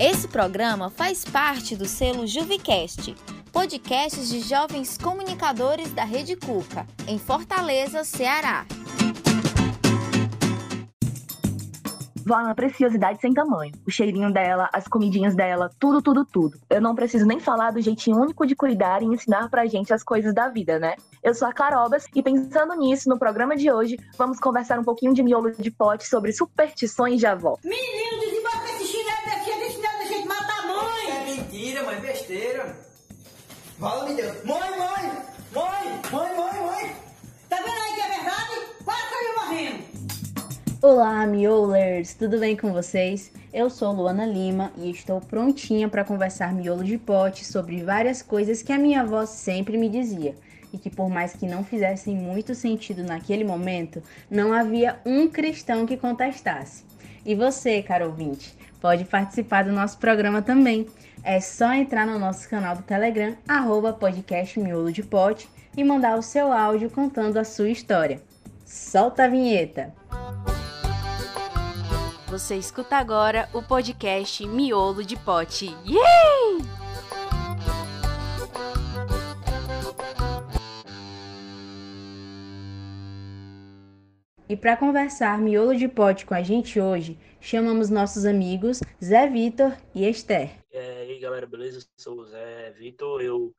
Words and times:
Esse 0.00 0.28
programa 0.28 0.90
faz 0.90 1.24
parte 1.24 1.74
do 1.74 1.84
selo 1.84 2.24
Juvicast, 2.24 3.16
podcasts 3.50 4.28
de 4.28 4.38
jovens 4.38 4.96
comunicadores 4.96 5.92
da 5.92 6.04
Rede 6.04 6.36
Cuca, 6.36 6.86
em 7.08 7.18
Fortaleza, 7.18 8.04
Ceará. 8.04 8.64
Vó 12.24 12.38
é 12.38 12.44
uma 12.44 12.54
preciosidade 12.54 13.20
sem 13.20 13.32
tamanho. 13.32 13.72
O 13.84 13.90
cheirinho 13.90 14.32
dela, 14.32 14.68
as 14.72 14.86
comidinhas 14.86 15.34
dela, 15.34 15.68
tudo, 15.80 16.00
tudo, 16.00 16.24
tudo. 16.24 16.60
Eu 16.70 16.80
não 16.80 16.94
preciso 16.94 17.26
nem 17.26 17.40
falar 17.40 17.72
do 17.72 17.80
jeitinho 17.80 18.18
único 18.18 18.46
de 18.46 18.54
cuidar 18.54 19.02
e 19.02 19.06
ensinar 19.06 19.48
pra 19.50 19.66
gente 19.66 19.92
as 19.92 20.04
coisas 20.04 20.32
da 20.32 20.48
vida, 20.48 20.78
né? 20.78 20.94
Eu 21.24 21.34
sou 21.34 21.48
a 21.48 21.52
Carobas 21.52 22.04
e 22.14 22.22
pensando 22.22 22.76
nisso, 22.76 23.08
no 23.08 23.18
programa 23.18 23.56
de 23.56 23.72
hoje, 23.72 23.98
vamos 24.16 24.38
conversar 24.38 24.78
um 24.78 24.84
pouquinho 24.84 25.12
de 25.12 25.24
miolo 25.24 25.50
de 25.50 25.70
pote 25.72 26.06
sobre 26.06 26.32
superstições 26.32 27.18
de 27.18 27.26
avó. 27.26 27.56
Menino, 27.64 28.20
desembarca 28.20 28.37
Fala-me 33.78 34.12
Deus. 34.16 34.42
Mãe, 34.42 34.58
mãe! 34.58 35.12
Mãe! 35.54 36.00
Mãe, 36.10 36.36
mãe, 36.36 36.62
mãe! 36.64 36.96
Tá 37.48 37.58
vendo 37.58 37.80
aí 37.80 37.94
que 37.94 38.00
é 38.00 38.08
verdade? 38.08 38.84
Quase 38.84 39.02
caiu 39.08 39.34
morrendo! 39.36 39.84
Olá, 40.82 41.24
miolers! 41.28 42.12
Tudo 42.14 42.40
bem 42.40 42.56
com 42.56 42.72
vocês? 42.72 43.30
Eu 43.52 43.70
sou 43.70 43.92
Luana 43.92 44.26
Lima 44.26 44.72
e 44.76 44.90
estou 44.90 45.20
prontinha 45.20 45.88
para 45.88 46.04
conversar 46.04 46.52
miolo 46.52 46.82
de 46.82 46.98
pote 46.98 47.44
sobre 47.44 47.84
várias 47.84 48.20
coisas 48.20 48.62
que 48.62 48.72
a 48.72 48.78
minha 48.78 49.02
avó 49.02 49.24
sempre 49.24 49.78
me 49.78 49.88
dizia 49.88 50.34
e 50.72 50.78
que, 50.78 50.90
por 50.90 51.08
mais 51.08 51.34
que 51.34 51.46
não 51.46 51.62
fizessem 51.62 52.16
muito 52.16 52.56
sentido 52.56 53.04
naquele 53.04 53.44
momento, 53.44 54.02
não 54.28 54.52
havia 54.52 54.98
um 55.06 55.28
cristão 55.28 55.86
que 55.86 55.96
contestasse. 55.96 56.82
E 57.28 57.34
você, 57.34 57.82
caro 57.82 58.06
ouvinte, 58.06 58.56
pode 58.80 59.04
participar 59.04 59.62
do 59.62 59.70
nosso 59.70 59.98
programa 59.98 60.40
também. 60.40 60.86
É 61.22 61.38
só 61.40 61.74
entrar 61.74 62.06
no 62.06 62.18
nosso 62.18 62.48
canal 62.48 62.74
do 62.74 62.82
Telegram, 62.82 63.36
arroba 63.46 63.92
podcast 63.92 64.58
Miolo 64.58 64.90
de 64.90 65.02
Pote, 65.02 65.46
e 65.76 65.84
mandar 65.84 66.18
o 66.18 66.22
seu 66.22 66.50
áudio 66.50 66.88
contando 66.88 67.36
a 67.36 67.44
sua 67.44 67.68
história. 67.68 68.22
Solta 68.64 69.24
a 69.24 69.28
vinheta! 69.28 69.92
Você 72.28 72.56
escuta 72.56 72.96
agora 72.96 73.46
o 73.52 73.62
podcast 73.62 74.46
Miolo 74.46 75.04
de 75.04 75.16
Pote. 75.16 75.76
Yay! 75.84 76.77
E 84.48 84.56
para 84.56 84.78
conversar 84.78 85.38
miolo 85.38 85.76
de 85.76 85.86
pote 85.86 86.24
com 86.24 86.32
a 86.32 86.42
gente 86.42 86.80
hoje, 86.80 87.18
chamamos 87.38 87.90
nossos 87.90 88.24
amigos 88.24 88.80
Zé 89.04 89.28
Vitor 89.28 89.76
e 89.94 90.08
Esther. 90.08 90.64
E 90.72 90.78
aí 90.78 91.18
galera, 91.20 91.46
beleza? 91.46 91.80
Eu 91.80 91.82
sou 91.98 92.20
o 92.20 92.24
Zé 92.24 92.70
Vitor, 92.70 93.20
eu, 93.20 93.54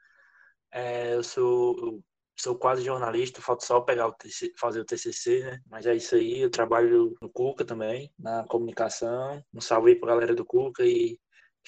é, 0.72 1.14
eu 1.14 1.22
sou 1.22 1.78
eu 1.80 2.04
sou 2.36 2.56
quase 2.56 2.84
jornalista, 2.84 3.40
falta 3.40 3.64
só 3.64 3.82
pegar 3.82 4.08
o 4.08 4.14
TC, 4.14 4.52
fazer 4.58 4.80
o 4.80 4.86
TCC, 4.86 5.44
né? 5.44 5.60
Mas 5.70 5.86
é 5.86 5.96
isso 5.96 6.16
aí, 6.16 6.40
eu 6.40 6.50
trabalho 6.50 7.16
no 7.22 7.30
Cuca 7.30 7.64
também, 7.64 8.12
na 8.18 8.44
comunicação. 8.46 9.44
Um 9.54 9.62
salve 9.62 9.92
aí 9.92 9.96
pra 9.96 10.10
galera 10.10 10.34
do 10.34 10.46
Cuca 10.46 10.84
e, 10.84 11.20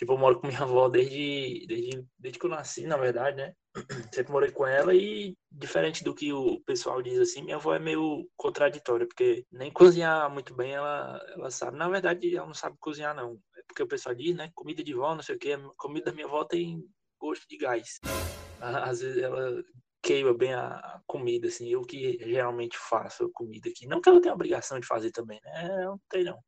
tipo, 0.02 0.14
eu 0.14 0.18
moro 0.18 0.40
com 0.40 0.48
minha 0.48 0.62
avó 0.62 0.90
desde, 0.90 1.64
desde, 1.68 2.04
desde 2.18 2.40
que 2.40 2.46
eu 2.48 2.50
nasci, 2.50 2.88
na 2.88 2.98
verdade, 2.98 3.38
né? 3.38 3.54
Sempre 4.16 4.32
morei 4.32 4.52
com 4.52 4.66
ela 4.66 4.96
e, 4.96 5.38
diferente 5.52 6.04
do 6.04 6.16
que 6.16 6.34
o 6.34 6.60
pessoal 6.62 7.04
diz 7.04 7.20
assim, 7.20 7.44
minha 7.44 7.58
avó 7.58 7.76
é 7.76 7.80
meio 7.80 8.28
contraditória, 8.36 9.08
porque 9.08 9.46
nem 9.52 9.72
cozinhar 9.72 10.28
muito 10.32 10.56
bem 10.56 10.74
ela, 10.74 11.24
ela 11.36 11.52
sabe. 11.52 11.78
Na 11.78 11.88
verdade, 11.88 12.36
ela 12.36 12.48
não 12.48 12.54
sabe 12.56 12.78
cozinhar, 12.80 13.16
não. 13.16 13.40
É 13.56 13.62
porque 13.68 13.84
o 13.84 13.88
pessoal 13.88 14.16
diz, 14.16 14.36
né? 14.36 14.50
Comida 14.56 14.84
de 14.84 14.92
vó, 14.92 15.14
não 15.14 15.22
sei 15.22 15.36
o 15.36 15.40
quê. 15.40 15.56
Comida 15.78 16.06
da 16.06 16.14
minha 16.14 16.26
avó 16.26 16.44
tem 16.46 16.84
gosto 17.20 17.48
de 17.48 17.58
gás. 17.58 18.00
Às 18.60 19.02
vezes 19.02 19.22
ela 19.22 19.64
queima 20.02 20.34
bem 20.34 20.56
a 20.56 21.00
comida, 21.06 21.48
assim, 21.48 21.70
eu 21.70 21.84
que 21.84 22.18
realmente 22.18 22.76
faço 22.76 23.26
a 23.26 23.32
comida 23.32 23.70
aqui. 23.70 23.86
Não 23.86 24.02
que 24.02 24.10
ela 24.10 24.20
tenha 24.20 24.34
obrigação 24.34 24.80
de 24.80 24.88
fazer 24.88 25.12
também, 25.12 25.40
né? 25.44 25.86
Não 25.86 26.00
tem 26.10 26.24
não. 26.24 26.40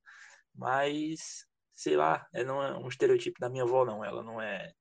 Mas, 0.55 1.45
sei 1.75 1.95
lá, 1.95 2.25
é 2.33 2.43
não 2.43 2.61
é 2.61 2.77
um 2.77 2.87
estereotipo 2.87 3.39
da 3.39 3.49
minha 3.49 3.63
avó, 3.63 3.85
não. 3.85 4.03
Ela 4.03 4.23
não 4.23 4.41
é. 4.41 4.71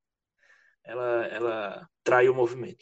Ela, 0.84 1.26
ela 1.26 1.88
trai 2.03 2.28
o 2.28 2.34
movimento. 2.34 2.78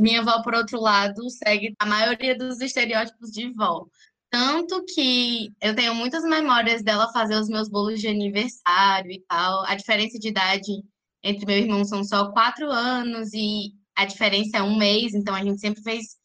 Minha 0.00 0.20
avó, 0.20 0.42
por 0.42 0.54
outro 0.54 0.80
lado, 0.80 1.28
segue 1.30 1.74
a 1.78 1.86
maioria 1.86 2.36
dos 2.36 2.60
estereótipos 2.60 3.30
de 3.30 3.52
vó. 3.52 3.86
Tanto 4.30 4.84
que 4.86 5.52
eu 5.60 5.76
tenho 5.76 5.94
muitas 5.94 6.24
memórias 6.24 6.82
dela 6.82 7.12
fazer 7.12 7.36
os 7.36 7.48
meus 7.48 7.68
bolos 7.68 8.00
de 8.00 8.08
aniversário 8.08 9.12
e 9.12 9.22
tal. 9.28 9.64
A 9.66 9.76
diferença 9.76 10.18
de 10.18 10.28
idade 10.28 10.82
entre 11.22 11.46
meu 11.46 11.56
irmão 11.56 11.84
são 11.84 12.02
só 12.02 12.32
quatro 12.32 12.68
anos 12.70 13.32
e 13.32 13.72
a 13.96 14.04
diferença 14.04 14.58
é 14.58 14.62
um 14.62 14.76
mês, 14.76 15.14
então 15.14 15.34
a 15.34 15.42
gente 15.42 15.60
sempre 15.60 15.82
fez 15.82 16.16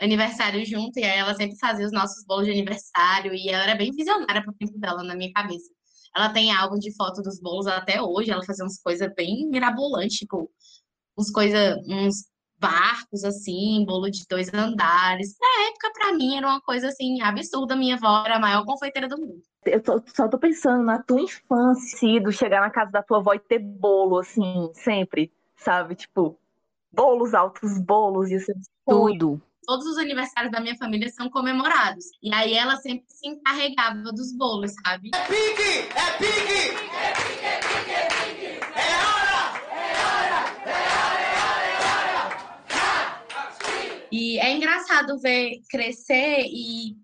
aniversário 0.00 0.64
junto, 0.64 0.98
e 0.98 1.04
aí 1.04 1.18
ela 1.18 1.34
sempre 1.34 1.58
fazia 1.58 1.86
os 1.86 1.92
nossos 1.92 2.24
bolos 2.24 2.46
de 2.46 2.52
aniversário, 2.52 3.34
e 3.34 3.48
ela 3.48 3.64
era 3.64 3.74
bem 3.74 3.90
visionária 3.90 4.42
pro 4.42 4.52
tempo 4.52 4.78
dela, 4.78 5.02
na 5.02 5.14
minha 5.14 5.32
cabeça. 5.32 5.70
Ela 6.16 6.30
tem 6.30 6.50
álbum 6.50 6.78
de 6.78 6.94
foto 6.96 7.20
dos 7.20 7.38
bolos 7.38 7.66
até 7.66 8.00
hoje, 8.00 8.30
ela 8.30 8.42
fazia 8.42 8.64
umas 8.64 8.80
coisas 8.80 9.12
bem 9.14 9.46
mirabolantes, 9.50 10.16
tipo, 10.16 10.50
uns 11.16 11.30
coisa, 11.30 11.78
uns 11.86 12.24
barcos, 12.58 13.22
assim, 13.22 13.84
bolo 13.86 14.10
de 14.10 14.24
dois 14.28 14.52
andares. 14.52 15.36
Na 15.38 15.68
época, 15.68 15.92
para 15.92 16.14
mim, 16.14 16.36
era 16.36 16.46
uma 16.46 16.60
coisa, 16.62 16.88
assim, 16.88 17.20
absurda. 17.20 17.76
Minha 17.76 17.96
avó 17.96 18.24
era 18.24 18.36
a 18.36 18.40
maior 18.40 18.64
confeiteira 18.64 19.08
do 19.08 19.18
mundo. 19.18 19.42
Eu 19.66 19.82
tô, 19.82 20.02
só 20.14 20.26
tô 20.26 20.38
pensando 20.38 20.82
na 20.82 21.02
tua 21.02 21.20
infância, 21.20 22.20
do 22.20 22.32
chegar 22.32 22.60
na 22.60 22.70
casa 22.70 22.90
da 22.90 23.02
tua 23.02 23.18
avó 23.18 23.34
e 23.34 23.38
ter 23.38 23.58
bolo, 23.58 24.18
assim, 24.18 24.70
sempre, 24.72 25.30
sabe? 25.56 25.96
Tipo, 25.96 26.38
bolos, 26.90 27.34
altos 27.34 27.78
bolos, 27.78 28.30
isso 28.30 28.50
é 28.50 28.54
tudo. 28.86 29.42
Todos 29.66 29.84
os 29.84 29.98
aniversários 29.98 30.52
da 30.52 30.60
minha 30.60 30.76
família 30.76 31.08
são 31.10 31.28
comemorados. 31.28 32.04
E 32.22 32.32
aí 32.32 32.54
ela 32.54 32.76
sempre 32.76 33.04
se 33.08 33.26
encarregava 33.26 34.12
dos 34.12 34.32
bolos, 34.32 34.72
sabe? 34.84 35.10
É 35.12 35.24
pique! 35.26 35.88
É 35.92 36.12
pique! 36.18 36.70
É 36.94 37.12
pique, 37.12 37.44
é 37.44 37.58
pique, 37.58 37.90
é 37.90 38.06
pique! 38.06 38.46
É 38.76 38.94
hora! 39.02 39.42
É 39.74 39.90
hora! 40.06 40.40
É 40.66 40.72
hora! 41.90 42.36
E 44.12 44.38
é 44.38 44.52
engraçado 44.52 45.18
ver 45.18 45.60
crescer 45.68 46.44
e 46.46 46.94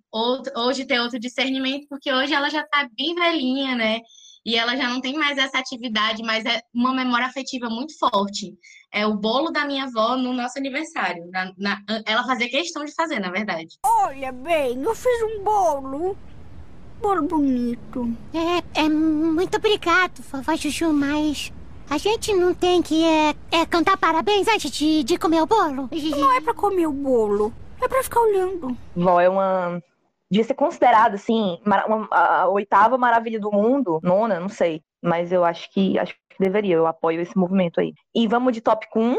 hoje 0.56 0.84
ter 0.84 1.00
outro 1.00 1.19
discernimento, 1.19 1.89
porque 1.89 2.12
hoje 2.12 2.33
ela 2.33 2.49
já 2.49 2.62
tá 2.62 2.89
bem 2.97 3.17
velhinha, 3.17 3.75
né? 3.75 4.00
E 4.44 4.56
ela 4.56 4.76
já 4.76 4.88
não 4.88 5.00
tem 5.00 5.14
mais 5.14 5.38
essa 5.38 5.58
atividade, 5.58 6.22
mas 6.22 6.44
é 6.44 6.60
uma 6.75 6.92
memória 6.92 7.26
afetiva 7.26 7.69
muito 7.69 7.97
forte 7.98 8.53
é 8.92 9.06
o 9.06 9.14
bolo 9.14 9.50
da 9.50 9.64
minha 9.64 9.84
avó 9.84 10.16
no 10.16 10.32
nosso 10.32 10.58
aniversário. 10.58 11.28
Na, 11.30 11.50
na, 11.56 11.82
ela 12.04 12.22
fazia 12.25 12.48
questão 12.48 12.84
de 12.84 12.94
fazer, 12.94 13.19
na 13.19 13.31
verdade. 13.31 13.78
Olha 13.84 14.31
bem, 14.31 14.81
eu 14.82 14.94
fiz 14.94 15.22
um 15.22 15.42
bolo. 15.42 16.16
Bolo 17.00 17.22
bonito. 17.22 18.14
É, 18.34 18.82
é 18.82 18.88
muito 18.88 19.56
obrigado, 19.56 20.22
vovó 20.31 20.54
Juju, 20.54 20.92
mas 20.92 21.50
a 21.88 21.98
gente 21.98 22.32
não 22.34 22.54
tem 22.54 22.82
que 22.82 23.02
é, 23.02 23.34
é, 23.50 23.66
cantar 23.66 23.97
parabéns 23.97 24.47
antes 24.47 24.70
de, 24.70 25.02
de 25.02 25.19
comer 25.19 25.42
o 25.42 25.47
bolo? 25.47 25.88
Não 25.91 26.32
é 26.36 26.41
pra 26.41 26.54
comer 26.54 26.86
o 26.86 26.92
bolo, 26.92 27.52
é 27.81 27.88
pra 27.88 28.04
ficar 28.04 28.20
olhando. 28.20 28.76
Vó 28.94 29.20
é 29.20 29.28
uma. 29.28 29.82
Devia 30.32 30.44
ser 30.44 30.54
considerada, 30.54 31.16
assim, 31.16 31.60
uma, 31.62 32.09
a 32.10 32.48
oitava 32.48 32.97
maravilha 32.97 33.38
do 33.38 33.53
mundo, 33.53 34.00
nona, 34.03 34.41
não 34.41 34.48
sei. 34.48 34.82
Mas 35.03 35.31
eu 35.31 35.44
acho 35.44 35.70
que 35.70 35.98
acho 35.98 36.15
que 36.15 36.38
deveria, 36.41 36.76
eu 36.76 36.87
apoio 36.87 37.20
esse 37.20 37.37
movimento 37.37 37.78
aí. 37.78 37.93
E 38.15 38.26
vamos 38.26 38.54
de 38.54 38.62
tópico 38.62 38.98
1, 38.98 39.19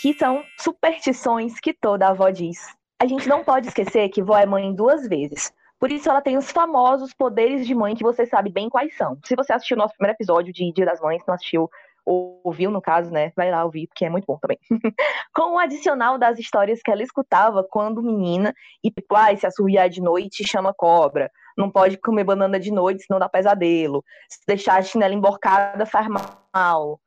que 0.00 0.14
são 0.14 0.42
superstições 0.58 1.60
que 1.60 1.74
toda 1.74 2.08
avó 2.08 2.30
diz. 2.30 2.56
A 2.98 3.06
gente 3.06 3.28
não 3.28 3.44
pode 3.44 3.68
esquecer 3.68 4.08
que 4.08 4.22
vó 4.22 4.38
é 4.38 4.46
mãe 4.46 4.74
duas 4.74 5.06
vezes. 5.06 5.52
Por 5.78 5.92
isso 5.92 6.08
ela 6.08 6.22
tem 6.22 6.38
os 6.38 6.50
famosos 6.50 7.12
poderes 7.12 7.66
de 7.66 7.74
mãe 7.74 7.94
que 7.94 8.02
você 8.02 8.24
sabe 8.24 8.48
bem 8.48 8.70
quais 8.70 8.96
são. 8.96 9.18
Se 9.26 9.36
você 9.36 9.52
assistiu 9.52 9.76
o 9.76 9.80
nosso 9.80 9.92
primeiro 9.98 10.16
episódio 10.16 10.50
de 10.50 10.72
Dia 10.72 10.86
das 10.86 10.98
Mães, 11.02 11.22
não 11.28 11.34
assistiu, 11.34 11.68
ouviu 12.04 12.70
no 12.70 12.80
caso, 12.80 13.10
né? 13.10 13.32
Vai 13.36 13.50
lá 13.50 13.64
ouvir, 13.64 13.86
porque 13.86 14.04
é 14.04 14.10
muito 14.10 14.24
bom 14.26 14.38
também. 14.38 14.58
Com 15.34 15.54
o 15.54 15.58
adicional 15.58 16.18
das 16.18 16.38
histórias 16.38 16.80
que 16.82 16.90
ela 16.90 17.02
escutava 17.02 17.62
quando 17.62 18.02
menina, 18.02 18.54
e 18.82 18.92
ah, 19.10 19.36
se 19.36 19.46
assoviar 19.46 19.88
de 19.88 20.00
noite 20.00 20.46
chama 20.46 20.74
cobra 20.74 21.30
não 21.56 21.70
pode 21.70 21.96
comer 21.98 22.24
banana 22.24 22.58
de 22.58 22.70
noite, 22.70 23.04
senão 23.04 23.20
dá 23.20 23.28
pesadelo. 23.28 24.04
Se 24.28 24.40
deixar 24.46 24.78
a 24.78 24.82
chinela 24.82 25.14
emborcada 25.14 25.86
faz 25.86 26.06
mal. 26.54 27.00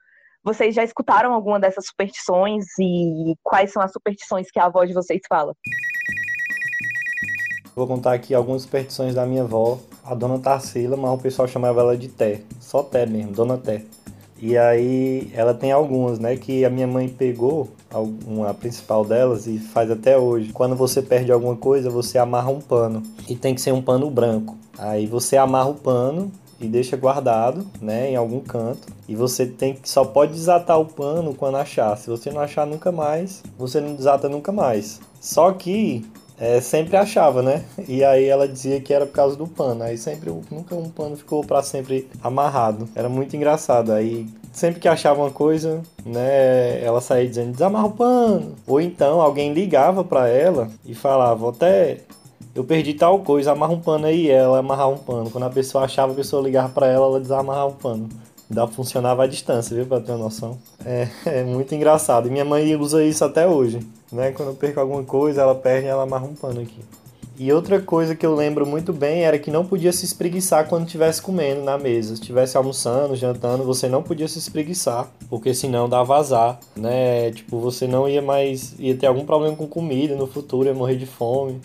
Vocês 0.43 0.75
já 0.75 0.83
escutaram 0.83 1.33
alguma 1.33 1.59
dessas 1.59 1.87
superstições 1.87 2.65
e 2.79 3.35
quais 3.41 3.71
são 3.71 3.81
as 3.81 3.91
superstições 3.91 4.51
que 4.51 4.59
a 4.59 4.65
avó 4.65 4.85
de 4.85 4.93
vocês 4.93 5.21
fala? 5.27 5.53
Vou 7.75 7.87
contar 7.87 8.13
aqui 8.13 8.33
algumas 8.33 8.61
superstições 8.61 9.15
da 9.15 9.25
minha 9.25 9.41
avó, 9.41 9.79
a 10.03 10.13
dona 10.13 10.39
Tarsila, 10.39 10.95
mas 10.95 11.11
o 11.11 11.17
pessoal 11.17 11.47
chamava 11.47 11.81
ela 11.81 11.97
de 11.97 12.07
Té, 12.07 12.41
só 12.59 12.83
Té 12.83 13.05
mesmo, 13.05 13.33
dona 13.33 13.57
Té. 13.57 13.83
E 14.41 14.57
aí 14.57 15.31
ela 15.33 15.53
tem 15.53 15.71
algumas, 15.71 16.19
né, 16.19 16.35
que 16.35 16.65
a 16.65 16.69
minha 16.69 16.87
mãe 16.87 17.07
pegou, 17.07 17.69
a 18.47 18.53
principal 18.53 19.05
delas, 19.05 19.47
e 19.47 19.57
faz 19.57 19.89
até 19.89 20.17
hoje. 20.17 20.51
Quando 20.51 20.75
você 20.75 21.01
perde 21.01 21.31
alguma 21.31 21.55
coisa, 21.55 21.89
você 21.89 22.17
amarra 22.17 22.49
um 22.49 22.59
pano. 22.59 23.01
E 23.29 23.35
tem 23.35 23.55
que 23.55 23.61
ser 23.61 23.71
um 23.71 23.81
pano 23.81 24.09
branco. 24.09 24.57
Aí 24.77 25.07
você 25.07 25.37
amarra 25.37 25.69
o 25.69 25.75
pano 25.75 26.31
e 26.59 26.67
deixa 26.67 26.97
guardado, 26.97 27.65
né, 27.81 28.11
em 28.11 28.15
algum 28.15 28.39
canto. 28.39 28.87
E 29.07 29.15
você 29.15 29.45
tem 29.45 29.77
só 29.83 30.03
pode 30.03 30.33
desatar 30.33 30.79
o 30.79 30.85
pano 30.85 31.33
quando 31.33 31.55
achar. 31.55 31.97
Se 31.97 32.09
você 32.09 32.29
não 32.29 32.41
achar 32.41 32.67
nunca 32.67 32.91
mais, 32.91 33.41
você 33.57 33.79
não 33.79 33.95
desata 33.95 34.27
nunca 34.27 34.51
mais. 34.51 34.99
Só 35.21 35.51
que 35.53 36.05
é, 36.37 36.59
sempre 36.59 36.97
achava, 36.97 37.41
né? 37.41 37.63
E 37.87 38.03
aí 38.03 38.25
ela 38.25 38.47
dizia 38.47 38.79
que 38.81 38.93
era 38.93 39.05
por 39.05 39.13
causa 39.13 39.35
do 39.35 39.47
pano. 39.47 39.83
Aí 39.83 39.97
sempre 39.97 40.31
nunca 40.51 40.75
um 40.75 40.89
pano 40.89 41.15
ficou 41.15 41.43
para 41.43 41.63
sempre 41.63 42.09
amarrado. 42.21 42.87
Era 42.95 43.07
muito 43.07 43.35
engraçado. 43.35 43.91
Aí 43.91 44.27
sempre 44.51 44.79
que 44.79 44.87
achava 44.87 45.21
uma 45.21 45.31
coisa, 45.31 45.81
né, 46.05 46.83
ela 46.83 47.01
saía 47.01 47.27
dizendo 47.27 47.51
desamarra 47.51 47.87
o 47.87 47.91
pano. 47.91 48.55
Ou 48.67 48.81
então 48.81 49.21
alguém 49.21 49.53
ligava 49.53 50.03
para 50.03 50.27
ela 50.27 50.69
e 50.85 50.93
falava 50.93 51.49
até 51.49 51.99
eu 52.53 52.63
perdi 52.63 52.93
tal 52.93 53.19
coisa, 53.19 53.51
amarra 53.51 53.73
um 53.73 53.81
pano 53.81 54.05
aí, 54.05 54.29
ela 54.29 54.59
amarrar 54.59 54.89
um 54.89 54.97
pano. 54.97 55.29
Quando 55.29 55.43
a 55.43 55.49
pessoa 55.49 55.83
achava, 55.83 56.13
a 56.13 56.15
pessoa 56.15 56.41
ligava 56.41 56.69
para 56.69 56.87
ela, 56.87 57.05
ela 57.05 57.19
desamarrava 57.19 57.67
um 57.67 57.73
pano. 57.73 58.09
Ainda 58.49 58.67
funcionava 58.67 59.23
à 59.23 59.27
distância, 59.27 59.75
viu, 59.75 59.85
pra 59.85 59.99
ter 59.99 60.11
uma 60.11 60.25
noção. 60.25 60.57
É, 60.85 61.07
é 61.25 61.43
muito 61.43 61.73
engraçado. 61.73 62.27
E 62.27 62.31
minha 62.31 62.45
mãe 62.45 62.75
usa 62.75 63.03
isso 63.03 63.23
até 63.25 63.47
hoje, 63.47 63.79
né? 64.11 64.31
Quando 64.31 64.49
eu 64.49 64.55
perco 64.55 64.79
alguma 64.79 65.03
coisa, 65.03 65.41
ela 65.41 65.55
perde 65.55 65.87
e 65.87 65.89
ela 65.89 66.03
amarra 66.03 66.25
um 66.25 66.35
pano 66.35 66.61
aqui. 66.61 66.79
E 67.37 67.51
outra 67.51 67.81
coisa 67.81 68.15
que 68.15 68.25
eu 68.25 68.33
lembro 68.33 68.65
muito 68.65 68.93
bem 68.93 69.23
era 69.23 69.37
que 69.37 69.51
não 69.51 69.65
podia 69.65 69.91
se 69.91 70.05
espreguiçar 70.05 70.69
quando 70.69 70.85
estivesse 70.85 71.21
comendo 71.21 71.63
na 71.63 71.77
mesa. 71.77 72.15
Se 72.15 72.21
estivesse 72.21 72.55
almoçando, 72.55 73.13
jantando, 73.13 73.65
você 73.65 73.89
não 73.89 74.01
podia 74.01 74.27
se 74.27 74.39
espreguiçar, 74.39 75.09
porque 75.29 75.53
senão 75.53 75.89
dava 75.89 76.15
azar, 76.15 76.59
né? 76.77 77.31
Tipo, 77.31 77.59
você 77.59 77.87
não 77.87 78.07
ia 78.07 78.21
mais. 78.21 78.73
ia 78.79 78.95
ter 78.95 79.07
algum 79.07 79.25
problema 79.25 79.53
com 79.53 79.67
comida 79.67 80.15
no 80.15 80.27
futuro, 80.27 80.69
ia 80.69 80.73
morrer 80.73 80.95
de 80.95 81.05
fome 81.05 81.59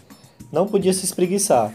não 0.53 0.67
podia 0.67 0.93
se 0.93 1.05
espreguiçar. 1.05 1.73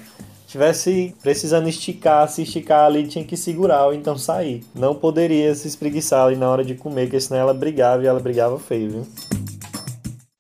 Tivesse 0.48 1.16
precisando 1.22 1.68
esticar, 1.68 2.28
se 2.30 2.44
esticar 2.44 2.86
ali, 2.86 3.08
tinha 3.08 3.26
que 3.26 3.36
segurar 3.36 3.88
ou 3.88 3.94
então 3.94 4.18
sair. 4.18 4.64
Não 4.74 4.96
poderia 4.96 5.54
se 5.56 5.68
espreguiçar 5.68 6.26
ali 6.26 6.36
na 6.36 6.50
hora 6.50 6.64
de 6.64 6.76
comer, 6.76 7.06
porque 7.06 7.20
senão 7.20 7.40
ela 7.40 7.54
brigava 7.54 8.04
e 8.04 8.08
ela 8.08 8.20
brigava 8.20 8.58
feio, 8.60 8.92
viu? 8.92 9.08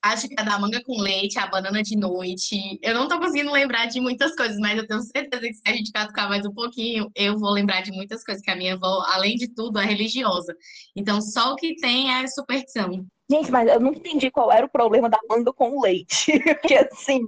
Acho 0.05 0.27
que 0.27 0.35
é 0.39 0.43
da 0.43 0.59
manga 0.59 0.79
com 0.83 1.01
leite, 1.01 1.39
a 1.39 1.47
banana 1.47 1.81
de 1.81 1.97
noite. 1.97 2.79
Eu 2.83 2.93
não 2.93 3.07
tô 3.07 3.17
conseguindo 3.17 3.51
lembrar 3.51 3.87
de 3.87 3.99
muitas 3.99 4.35
coisas, 4.35 4.55
mas 4.59 4.77
eu 4.77 4.85
tenho 4.85 5.01
certeza 5.01 5.41
que 5.41 5.53
se 5.55 5.61
a 5.65 5.73
gente 5.73 5.91
catucar 5.91 6.29
mais 6.29 6.45
um 6.45 6.53
pouquinho, 6.53 7.09
eu 7.15 7.35
vou 7.39 7.49
lembrar 7.49 7.81
de 7.81 7.91
muitas 7.91 8.23
coisas 8.23 8.43
que 8.43 8.51
a 8.51 8.55
minha 8.55 8.75
avó, 8.75 9.03
além 9.07 9.35
de 9.35 9.47
tudo, 9.47 9.79
é 9.79 9.85
religiosa. 9.85 10.55
Então, 10.95 11.19
só 11.19 11.53
o 11.53 11.55
que 11.55 11.75
tem 11.77 12.13
é 12.13 12.27
superstição. 12.27 13.03
Gente, 13.27 13.49
mas 13.49 13.67
eu 13.67 13.79
não 13.79 13.93
entendi 13.93 14.29
qual 14.29 14.51
era 14.51 14.67
o 14.67 14.69
problema 14.69 15.09
da 15.09 15.17
manga 15.27 15.51
com 15.51 15.81
leite. 15.81 16.39
Porque 16.61 16.75
assim, 16.75 17.25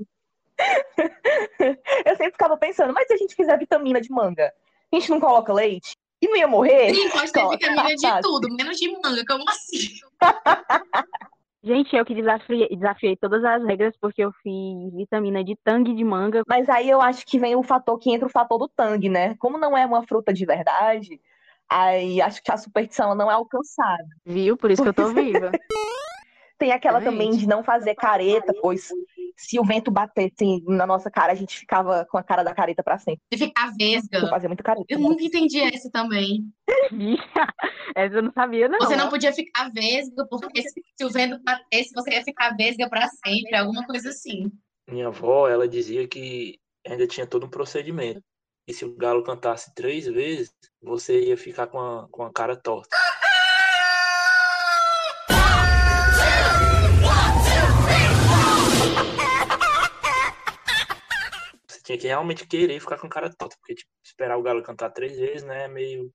eu 2.05 2.15
sempre 2.15 2.31
ficava 2.31 2.57
pensando, 2.57 2.93
mas 2.93 3.07
se 3.07 3.13
a 3.13 3.17
gente 3.17 3.35
fizer 3.35 3.57
vitamina 3.57 4.01
de 4.01 4.11
manga, 4.11 4.51
a 4.91 4.95
gente 4.95 5.09
não 5.09 5.19
coloca 5.19 5.53
leite? 5.53 5.95
E 6.21 6.27
não 6.27 6.35
ia 6.35 6.47
morrer? 6.47 6.93
Sim, 6.93 7.09
pode 7.09 7.31
ter 7.31 7.47
vitamina 7.47 7.95
de 7.95 8.21
tudo, 8.21 8.49
menos 8.55 8.77
de 8.77 8.91
manga, 8.91 9.23
como 9.27 9.47
assim? 9.49 9.99
Gente, 11.63 11.95
eu 11.95 12.05
que 12.05 12.15
desafiei, 12.15 12.69
desafiei 12.69 13.17
todas 13.17 13.43
as 13.43 13.61
regras 13.65 13.93
porque 13.99 14.23
eu 14.23 14.31
fiz 14.41 14.93
vitamina 14.93 15.43
de 15.43 15.53
tangue 15.63 15.93
de 15.93 16.03
manga. 16.03 16.41
Mas 16.47 16.69
aí 16.69 16.89
eu 16.89 17.01
acho 17.01 17.25
que 17.25 17.37
vem 17.37 17.57
o 17.57 17.63
fator 17.63 17.99
que 17.99 18.09
entra 18.09 18.25
o 18.25 18.31
fator 18.31 18.57
do 18.57 18.69
tangue, 18.69 19.09
né? 19.09 19.35
Como 19.37 19.57
não 19.57 19.77
é 19.77 19.85
uma 19.85 20.05
fruta 20.07 20.31
de 20.31 20.45
verdade, 20.45 21.19
aí 21.69 22.21
acho 22.21 22.41
que 22.41 22.51
a 22.51 22.57
superstição 22.57 23.13
não 23.15 23.29
é 23.29 23.33
alcançada. 23.33 24.07
Viu? 24.25 24.55
Por 24.55 24.71
isso 24.71 24.81
que 24.81 24.87
eu 24.87 24.93
tô 24.93 25.07
viva. 25.13 25.51
Tem 26.57 26.71
aquela 26.71 27.01
também 27.01 27.31
de 27.31 27.45
não 27.45 27.63
fazer 27.63 27.95
careta, 27.95 28.53
pois 28.61 28.89
se 29.37 29.59
o 29.59 29.63
vento 29.63 29.91
batesse 29.91 30.63
na 30.65 30.87
nossa 30.87 31.11
cara, 31.11 31.31
a 31.31 31.35
gente 31.35 31.59
ficava 31.59 32.05
com 32.05 32.17
a 32.17 32.23
cara 32.23 32.43
da 32.43 32.55
careta 32.55 32.81
pra 32.81 32.97
sempre. 32.97 33.21
De 33.31 33.37
ficar 33.37 33.71
vesga. 33.77 34.17
Eu 34.17 34.29
fazia 34.29 34.49
muito 34.49 34.63
careta. 34.63 34.85
Eu 34.89 34.99
nunca 34.99 35.23
entendi 35.23 35.59
essa 35.61 35.89
também. 35.91 36.51
essa 37.95 38.15
eu 38.15 38.23
não 38.23 38.31
sabia, 38.33 38.67
não. 38.67 38.79
Você 38.79 38.95
não 38.95 39.09
podia 39.09 39.31
ficar 39.31 39.71
vesga, 39.71 40.25
porque 40.27 40.63
se 40.63 41.05
o 41.05 41.09
vento 41.09 41.39
batesse, 41.43 41.93
você 41.93 42.11
ia 42.11 42.23
ficar 42.23 42.55
vesga 42.57 42.89
pra 42.89 43.07
sempre, 43.07 43.55
alguma 43.55 43.85
coisa 43.85 44.09
assim. 44.09 44.51
Minha 44.89 45.07
avó, 45.07 45.47
ela 45.47 45.67
dizia 45.67 46.07
que 46.07 46.59
ainda 46.85 47.05
tinha 47.05 47.27
todo 47.27 47.45
um 47.45 47.49
procedimento. 47.49 48.21
E 48.67 48.73
se 48.73 48.83
o 48.83 48.95
galo 48.95 49.23
cantasse 49.23 49.73
três 49.73 50.05
vezes, 50.07 50.51
você 50.81 51.27
ia 51.27 51.37
ficar 51.37 51.67
com 51.67 51.79
a, 51.79 52.07
com 52.09 52.23
a 52.23 52.33
cara 52.33 52.55
torta. 52.55 52.97
Tinha 61.87 61.97
que 61.97 62.07
realmente 62.07 62.45
querer 62.45 62.81
ficar 62.81 62.97
com 62.97 63.07
cara 63.07 63.33
torta, 63.33 63.55
porque 63.61 63.75
tipo, 63.75 63.89
esperar 64.03 64.37
o 64.37 64.41
Galo 64.41 64.61
cantar 64.61 64.89
três 64.89 65.17
vezes, 65.17 65.43
né, 65.43 65.63
é 65.63 65.67
meio. 65.69 66.11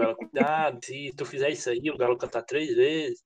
Ela, 0.00 0.14
cuidado, 0.14 0.78
se 0.84 1.12
tu 1.16 1.26
fizer 1.26 1.50
isso 1.50 1.68
aí, 1.68 1.90
o 1.90 1.96
Galo 1.96 2.16
cantar 2.16 2.42
três 2.42 2.72
vezes, 2.72 3.20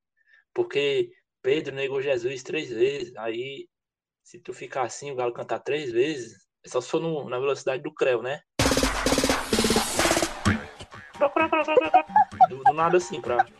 porque 0.54 1.10
Pedro 1.42 1.74
negou 1.74 2.00
Jesus 2.00 2.42
três 2.42 2.70
vezes, 2.70 3.14
aí 3.16 3.68
se 4.24 4.40
tu 4.40 4.54
ficar 4.54 4.84
assim, 4.84 5.10
o 5.10 5.14
Galo 5.14 5.34
cantar 5.34 5.58
três 5.58 5.92
vezes, 5.92 6.46
é 6.64 6.70
só 6.70 6.80
se 6.80 6.88
for 6.88 7.28
na 7.28 7.38
velocidade 7.38 7.82
do 7.82 7.92
Creu, 7.92 8.22
né? 8.22 8.40
Do, 12.48 12.64
do 12.64 12.72
nada 12.72 12.96
assim, 12.96 13.20
pra. 13.20 13.36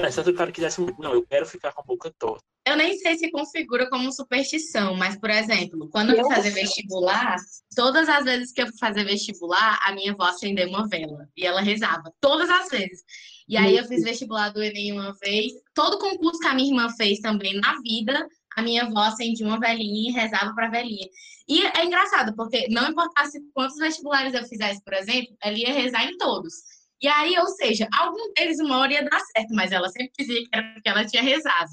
É, 0.00 0.12
se 0.12 0.20
o 0.20 0.34
cara 0.34 0.52
quisesse, 0.52 0.80
não, 0.96 1.12
eu 1.12 1.26
quero 1.26 1.44
ficar 1.44 1.72
com 1.72 1.80
a 1.80 1.84
boca 1.84 2.08
torta. 2.16 2.47
Eu 2.68 2.76
nem 2.76 2.98
sei 2.98 3.16
se 3.16 3.30
configura 3.30 3.88
como 3.88 4.12
superstição, 4.12 4.94
mas, 4.94 5.18
por 5.18 5.30
exemplo, 5.30 5.88
quando 5.88 6.10
eu 6.10 6.22
fui 6.22 6.34
fazer 6.34 6.50
vestibular, 6.50 7.36
todas 7.74 8.06
as 8.10 8.24
vezes 8.24 8.52
que 8.52 8.60
eu 8.60 8.66
fui 8.66 8.76
fazer 8.78 9.04
vestibular, 9.04 9.80
a 9.82 9.92
minha 9.92 10.12
avó 10.12 10.24
acendeu 10.24 10.68
uma 10.68 10.86
vela 10.86 11.26
e 11.34 11.46
ela 11.46 11.62
rezava, 11.62 12.12
todas 12.20 12.50
as 12.50 12.68
vezes. 12.68 13.02
E 13.48 13.56
aí 13.56 13.74
eu 13.74 13.84
fiz 13.86 14.04
vestibular 14.04 14.50
do 14.50 14.62
Enem 14.62 14.92
uma 14.92 15.14
vez. 15.14 15.50
Todo 15.74 15.98
concurso 15.98 16.40
que 16.40 16.46
a 16.46 16.54
minha 16.54 16.68
irmã 16.68 16.90
fez 16.90 17.20
também 17.20 17.58
na 17.58 17.80
vida, 17.80 18.28
a 18.54 18.60
minha 18.60 18.82
avó 18.82 18.98
acendia 18.98 19.46
uma 19.46 19.58
velhinha 19.58 20.10
e 20.10 20.12
rezava 20.12 20.54
para 20.54 20.66
a 20.66 20.70
velhinha. 20.70 21.08
E 21.48 21.64
é 21.64 21.86
engraçado, 21.86 22.36
porque 22.36 22.68
não 22.68 22.90
importasse 22.90 23.40
quantos 23.54 23.78
vestibulares 23.78 24.34
eu 24.34 24.44
fizesse, 24.44 24.84
por 24.84 24.92
exemplo, 24.92 25.34
ela 25.42 25.56
ia 25.56 25.72
rezar 25.72 26.04
em 26.04 26.18
todos. 26.18 26.52
E 27.00 27.08
aí, 27.08 27.38
ou 27.38 27.46
seja, 27.46 27.88
algum 27.96 28.30
deles 28.34 28.58
uma 28.60 28.76
hora 28.78 28.92
ia 28.92 29.08
dar 29.08 29.20
certo, 29.20 29.54
mas 29.54 29.72
ela 29.72 29.88
sempre 29.88 30.12
dizia 30.18 30.42
que 30.42 30.48
era 30.52 30.74
porque 30.74 30.88
ela 30.90 31.06
tinha 31.06 31.22
rezado. 31.22 31.70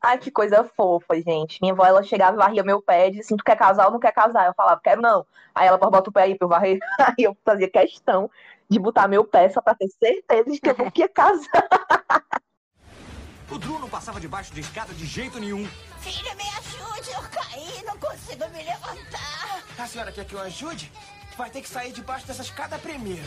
Ai, 0.00 0.16
que 0.18 0.30
coisa 0.30 0.64
fofa, 0.76 1.14
gente. 1.20 1.60
Minha 1.60 1.72
avó, 1.72 1.84
ela 1.84 2.02
chegava 2.02 2.36
e 2.36 2.38
varria 2.38 2.62
meu 2.62 2.80
pé 2.80 3.08
e 3.08 3.10
disse 3.10 3.22
assim, 3.22 3.36
tu 3.36 3.44
quer 3.44 3.56
casar 3.56 3.86
ou 3.86 3.92
não 3.92 3.98
quer 4.00 4.12
casar? 4.12 4.46
Eu 4.46 4.54
falava, 4.54 4.80
quero 4.82 5.02
não. 5.02 5.26
Aí 5.54 5.66
ela, 5.66 5.76
bota 5.76 6.08
o 6.08 6.12
pé 6.12 6.22
aí 6.22 6.36
pra 6.36 6.44
eu 6.44 6.48
varrer. 6.48 6.78
Aí 6.98 7.24
eu 7.24 7.36
fazia 7.44 7.68
questão 7.68 8.30
de 8.68 8.78
botar 8.78 9.08
meu 9.08 9.24
pé 9.24 9.48
só 9.48 9.60
pra 9.60 9.74
ter 9.74 9.88
certeza 9.88 10.50
de 10.50 10.60
que 10.60 10.70
eu 10.70 10.76
não 10.78 10.92
ia 10.94 11.08
casar. 11.08 11.68
O 13.50 13.58
Drew 13.58 13.78
não 13.78 13.88
passava 13.88 14.20
debaixo 14.20 14.52
de 14.52 14.60
escada 14.60 14.92
de 14.92 15.06
jeito 15.06 15.40
nenhum. 15.40 15.66
Filha, 16.00 16.34
me 16.34 16.42
ajude, 16.42 17.10
eu 17.10 17.22
caí, 17.30 17.82
não 17.82 17.96
consigo 17.96 18.46
me 18.50 18.62
levantar. 18.62 19.64
A 19.78 19.86
senhora 19.86 20.12
quer 20.12 20.26
que 20.26 20.34
eu 20.34 20.40
ajude? 20.40 20.92
Vai 21.34 21.48
ter 21.48 21.62
que 21.62 21.68
sair 21.68 21.90
debaixo 21.90 22.26
dessa 22.26 22.42
escada 22.42 22.78
primeiro. 22.78 23.22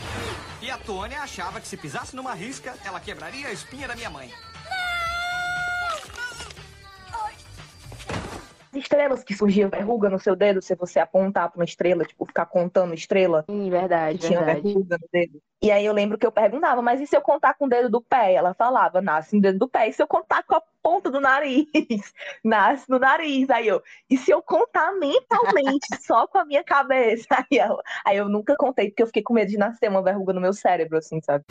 E 0.60 0.70
a 0.70 0.78
Tônia 0.78 1.20
achava 1.22 1.60
que 1.60 1.66
se 1.66 1.76
pisasse 1.76 2.14
numa 2.14 2.34
risca, 2.34 2.72
ela 2.84 3.00
quebraria 3.00 3.48
a 3.48 3.52
espinha 3.52 3.88
da 3.88 3.96
minha 3.96 4.10
mãe. 4.10 4.32
Estrelas 8.74 9.22
que 9.22 9.34
surgiam 9.34 9.70
verruga 9.70 10.08
no 10.08 10.18
seu 10.18 10.34
dedo, 10.34 10.62
se 10.62 10.74
você 10.74 10.98
apontar 10.98 11.50
para 11.50 11.58
uma 11.58 11.64
estrela, 11.64 12.04
tipo, 12.04 12.24
ficar 12.24 12.46
contando 12.46 12.94
estrela. 12.94 13.44
Sim, 13.48 13.70
verdade, 13.70 14.18
tinha 14.18 14.42
verdade. 14.42 14.62
verruga 14.62 14.98
no 15.00 15.08
dedo. 15.12 15.40
E 15.62 15.70
aí 15.70 15.86
eu 15.86 15.92
lembro 15.92 16.18
que 16.18 16.26
eu 16.26 16.32
perguntava, 16.32 16.82
mas 16.82 17.00
e 17.00 17.06
se 17.06 17.16
eu 17.16 17.20
contar 17.20 17.54
com 17.54 17.66
o 17.66 17.68
dedo 17.68 17.88
do 17.88 18.00
pé? 18.00 18.34
Ela 18.34 18.52
falava, 18.52 19.00
nasce 19.00 19.36
no 19.36 19.42
dedo 19.42 19.60
do 19.60 19.68
pé. 19.68 19.88
E 19.88 19.92
se 19.92 20.02
eu 20.02 20.08
contar 20.08 20.42
com 20.42 20.56
a 20.56 20.62
ponta 20.82 21.08
do 21.10 21.20
nariz? 21.20 21.66
nasce 22.42 22.90
no 22.90 22.98
nariz. 22.98 23.48
Aí 23.48 23.68
eu, 23.68 23.80
e 24.10 24.16
se 24.16 24.30
eu 24.30 24.42
contar 24.42 24.92
mentalmente, 24.98 25.86
só 26.04 26.26
com 26.26 26.38
a 26.38 26.44
minha 26.44 26.64
cabeça? 26.64 27.26
Aí 27.52 27.58
eu, 27.58 27.78
aí 28.04 28.16
eu 28.16 28.28
nunca 28.28 28.56
contei, 28.56 28.88
porque 28.88 29.02
eu 29.02 29.06
fiquei 29.06 29.22
com 29.22 29.34
medo 29.34 29.50
de 29.50 29.56
nascer 29.56 29.88
uma 29.88 30.02
verruga 30.02 30.32
no 30.32 30.40
meu 30.40 30.52
cérebro, 30.52 30.98
assim, 30.98 31.20
sabe? 31.20 31.44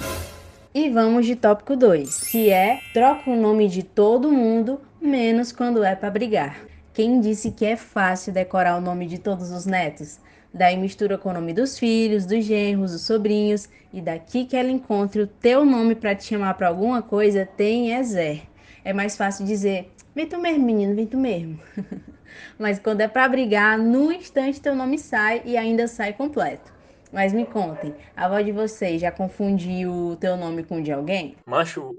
E 0.73 0.89
vamos 0.89 1.25
de 1.25 1.35
tópico 1.35 1.75
2, 1.75 2.29
que 2.29 2.49
é 2.49 2.79
troca 2.93 3.29
o 3.29 3.35
nome 3.35 3.67
de 3.67 3.83
todo 3.83 4.31
mundo, 4.31 4.79
menos 5.01 5.51
quando 5.51 5.83
é 5.83 5.95
para 5.95 6.09
brigar. 6.09 6.70
Quem 6.93 7.21
disse 7.21 7.51
que 7.51 7.65
é 7.65 7.77
fácil 7.77 8.33
decorar 8.33 8.77
o 8.77 8.81
nome 8.81 9.07
de 9.07 9.17
todos 9.17 9.49
os 9.49 9.65
netos? 9.65 10.19
Daí 10.53 10.75
mistura 10.75 11.17
com 11.17 11.29
o 11.29 11.33
nome 11.33 11.53
dos 11.53 11.79
filhos, 11.79 12.25
dos 12.25 12.43
genros, 12.43 12.91
dos 12.91 13.03
sobrinhos, 13.03 13.69
e 13.93 14.01
daqui 14.01 14.43
que 14.43 14.57
ela 14.57 14.69
encontre 14.69 15.21
o 15.21 15.27
teu 15.27 15.63
nome 15.63 15.95
para 15.95 16.13
te 16.13 16.25
chamar 16.25 16.55
para 16.55 16.67
alguma 16.67 17.01
coisa, 17.01 17.45
tem 17.45 17.93
é 17.93 18.03
Zé. 18.03 18.41
É 18.83 18.91
mais 18.91 19.15
fácil 19.15 19.45
dizer, 19.45 19.93
vem 20.13 20.27
tu 20.27 20.37
mesmo, 20.37 20.65
menino, 20.65 20.93
vem 20.93 21.07
tu 21.07 21.17
mesmo. 21.17 21.57
Mas 22.59 22.77
quando 22.77 22.99
é 22.99 23.07
para 23.07 23.29
brigar, 23.29 23.77
no 23.77 24.11
instante 24.11 24.59
teu 24.59 24.75
nome 24.75 24.99
sai 24.99 25.41
e 25.45 25.55
ainda 25.55 25.87
sai 25.87 26.11
completo. 26.11 26.80
Mas 27.11 27.33
me 27.33 27.45
contem, 27.45 27.93
a 28.15 28.25
avó 28.25 28.39
de 28.39 28.51
vocês 28.53 29.01
já 29.01 29.11
confundiu 29.11 29.91
o 29.91 30.15
teu 30.15 30.37
nome 30.37 30.63
com 30.63 30.77
o 30.79 30.81
de 30.83 30.91
alguém? 30.93 31.35
Macho, 31.45 31.93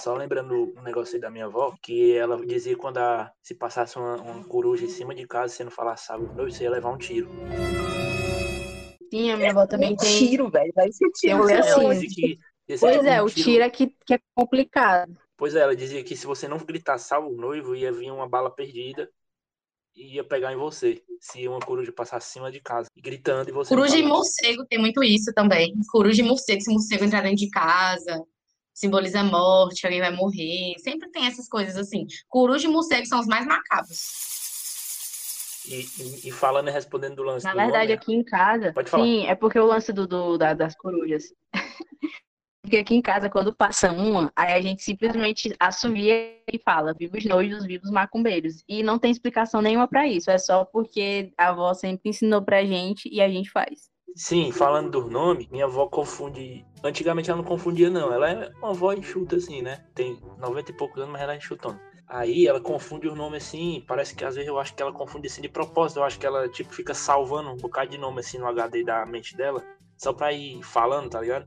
só 0.00 0.14
lembrando 0.14 0.74
um 0.76 0.82
negócio 0.82 1.14
aí 1.14 1.20
da 1.20 1.30
minha 1.30 1.46
avó, 1.46 1.74
que 1.80 2.14
ela 2.14 2.36
dizia 2.44 2.76
quando 2.76 2.98
a, 2.98 3.32
se 3.42 3.54
passasse 3.54 3.96
uma, 3.96 4.16
uma 4.16 4.44
coruja 4.44 4.84
em 4.84 4.88
cima 4.88 5.14
de 5.14 5.26
casa, 5.26 5.54
se 5.54 5.64
não 5.64 5.70
falasse 5.70 6.12
algo, 6.12 6.26
você 6.36 6.64
ia 6.64 6.70
levar 6.70 6.90
um 6.90 6.98
tiro. 6.98 7.30
Sim, 9.10 9.30
a 9.30 9.36
minha 9.36 9.50
avó 9.50 9.66
também 9.66 9.96
tem. 9.96 10.18
Tiro, 10.28 10.50
velho. 10.50 10.72
Vai 10.74 10.92
ser 10.92 11.10
Tem 11.22 11.34
um 11.34 11.46
tiro. 11.46 11.58
Ela 11.58 11.92
assim. 11.92 12.06
que 12.08 12.38
Pois 12.80 13.04
é, 13.04 13.16
de 13.16 13.22
o 13.22 13.26
tiro- 13.30 13.44
tiro 13.44 13.62
é 13.64 13.70
que, 13.70 13.96
que 14.04 14.14
é 14.14 14.18
complicado. 14.36 15.16
Pois 15.36 15.54
é, 15.54 15.60
ela 15.60 15.74
dizia 15.74 16.02
que 16.04 16.16
se 16.16 16.26
você 16.26 16.46
não 16.48 16.58
gritar 16.58 16.98
salve 16.98 17.28
o 17.32 17.36
noivo, 17.36 17.74
ia 17.74 17.92
vir 17.92 18.10
uma 18.10 18.28
bala 18.28 18.50
perdida 18.50 19.08
ia 19.96 20.24
pegar 20.24 20.52
em 20.52 20.56
você. 20.56 21.02
Se 21.20 21.46
uma 21.48 21.60
coruja 21.60 21.92
passar 21.92 22.16
acima 22.18 22.50
de 22.50 22.60
casa, 22.60 22.88
gritando 22.96 23.48
e 23.48 23.52
você. 23.52 23.68
Coruja 23.74 23.96
e 23.96 24.02
morcego 24.02 24.64
tem 24.66 24.78
muito 24.78 25.02
isso 25.02 25.32
também. 25.34 25.72
Coruja 25.90 26.22
e 26.22 26.24
morcego, 26.24 26.60
se 26.60 26.70
o 26.70 26.74
morcego 26.74 27.04
entrar 27.04 27.22
dentro 27.22 27.36
de 27.36 27.50
casa, 27.50 28.22
simboliza 28.74 29.20
a 29.20 29.24
morte, 29.24 29.86
alguém 29.86 30.00
vai 30.00 30.10
morrer. 30.14 30.74
Sempre 30.78 31.10
tem 31.10 31.26
essas 31.26 31.48
coisas 31.48 31.76
assim. 31.76 32.06
Coruja 32.28 32.66
e 32.66 32.70
morcego 32.70 33.06
são 33.06 33.20
os 33.20 33.26
mais 33.26 33.46
macabros. 33.46 33.98
E, 35.66 35.80
e, 35.98 36.28
e 36.28 36.30
falando 36.30 36.68
e 36.68 36.70
respondendo 36.72 37.16
do 37.16 37.22
lance 37.22 37.44
Na 37.44 37.52
do 37.52 37.56
verdade, 37.56 37.88
nome, 37.88 37.92
aqui 37.94 38.14
em 38.14 38.22
casa, 38.22 38.72
Pode 38.74 38.90
falar. 38.90 39.02
sim, 39.04 39.26
é 39.26 39.34
porque 39.34 39.58
o 39.58 39.64
lance 39.64 39.92
do, 39.94 40.06
do- 40.06 40.36
da- 40.36 40.52
das 40.52 40.74
corujas. 40.76 41.24
Porque 42.64 42.78
aqui 42.78 42.94
em 42.94 43.02
casa, 43.02 43.28
quando 43.28 43.54
passa 43.54 43.92
uma, 43.92 44.32
aí 44.34 44.54
a 44.54 44.60
gente 44.62 44.82
simplesmente 44.82 45.54
assumia 45.60 46.14
e 46.50 46.58
fala, 46.64 46.94
vivos 46.94 47.22
noivos, 47.26 47.66
vivos 47.66 47.90
macumbeiros. 47.90 48.64
E 48.66 48.82
não 48.82 48.98
tem 48.98 49.10
explicação 49.10 49.60
nenhuma 49.60 49.86
pra 49.86 50.06
isso, 50.06 50.30
é 50.30 50.38
só 50.38 50.64
porque 50.64 51.30
a 51.36 51.50
avó 51.50 51.74
sempre 51.74 52.08
ensinou 52.08 52.40
pra 52.40 52.64
gente 52.64 53.06
e 53.12 53.20
a 53.20 53.28
gente 53.28 53.50
faz. 53.50 53.90
Sim, 54.16 54.50
falando 54.50 54.92
do 54.92 55.10
nome, 55.10 55.46
minha 55.52 55.66
avó 55.66 55.88
confunde. 55.88 56.64
Antigamente 56.82 57.28
ela 57.28 57.36
não 57.36 57.44
confundia, 57.44 57.90
não. 57.90 58.10
Ela 58.10 58.30
é 58.30 58.50
uma 58.56 58.70
avó 58.70 58.94
enxuta, 58.94 59.36
assim, 59.36 59.60
né? 59.60 59.84
Tem 59.94 60.18
90 60.38 60.70
e 60.70 60.74
poucos 60.74 60.96
anos, 61.02 61.12
mas 61.12 61.20
ela 61.20 61.34
é 61.34 61.36
enxutona. 61.36 61.78
Aí 62.08 62.46
ela 62.46 62.60
confunde 62.62 63.08
os 63.08 63.14
nomes 63.14 63.44
assim. 63.44 63.84
Parece 63.86 64.14
que 64.14 64.24
às 64.24 64.36
vezes 64.36 64.48
eu 64.48 64.58
acho 64.58 64.74
que 64.74 64.82
ela 64.82 64.92
confunde 64.92 65.26
assim 65.26 65.42
de 65.42 65.50
propósito. 65.50 65.98
Eu 65.98 66.04
acho 66.04 66.18
que 66.18 66.24
ela, 66.24 66.48
tipo, 66.48 66.72
fica 66.72 66.94
salvando 66.94 67.50
um 67.50 67.56
bocado 67.56 67.90
de 67.90 67.98
nome 67.98 68.20
assim 68.20 68.38
no 68.38 68.46
HD 68.46 68.84
da 68.84 69.04
mente 69.04 69.36
dela. 69.36 69.62
Só 69.98 70.14
pra 70.14 70.32
ir 70.32 70.62
falando, 70.62 71.10
tá 71.10 71.20
ligado? 71.20 71.46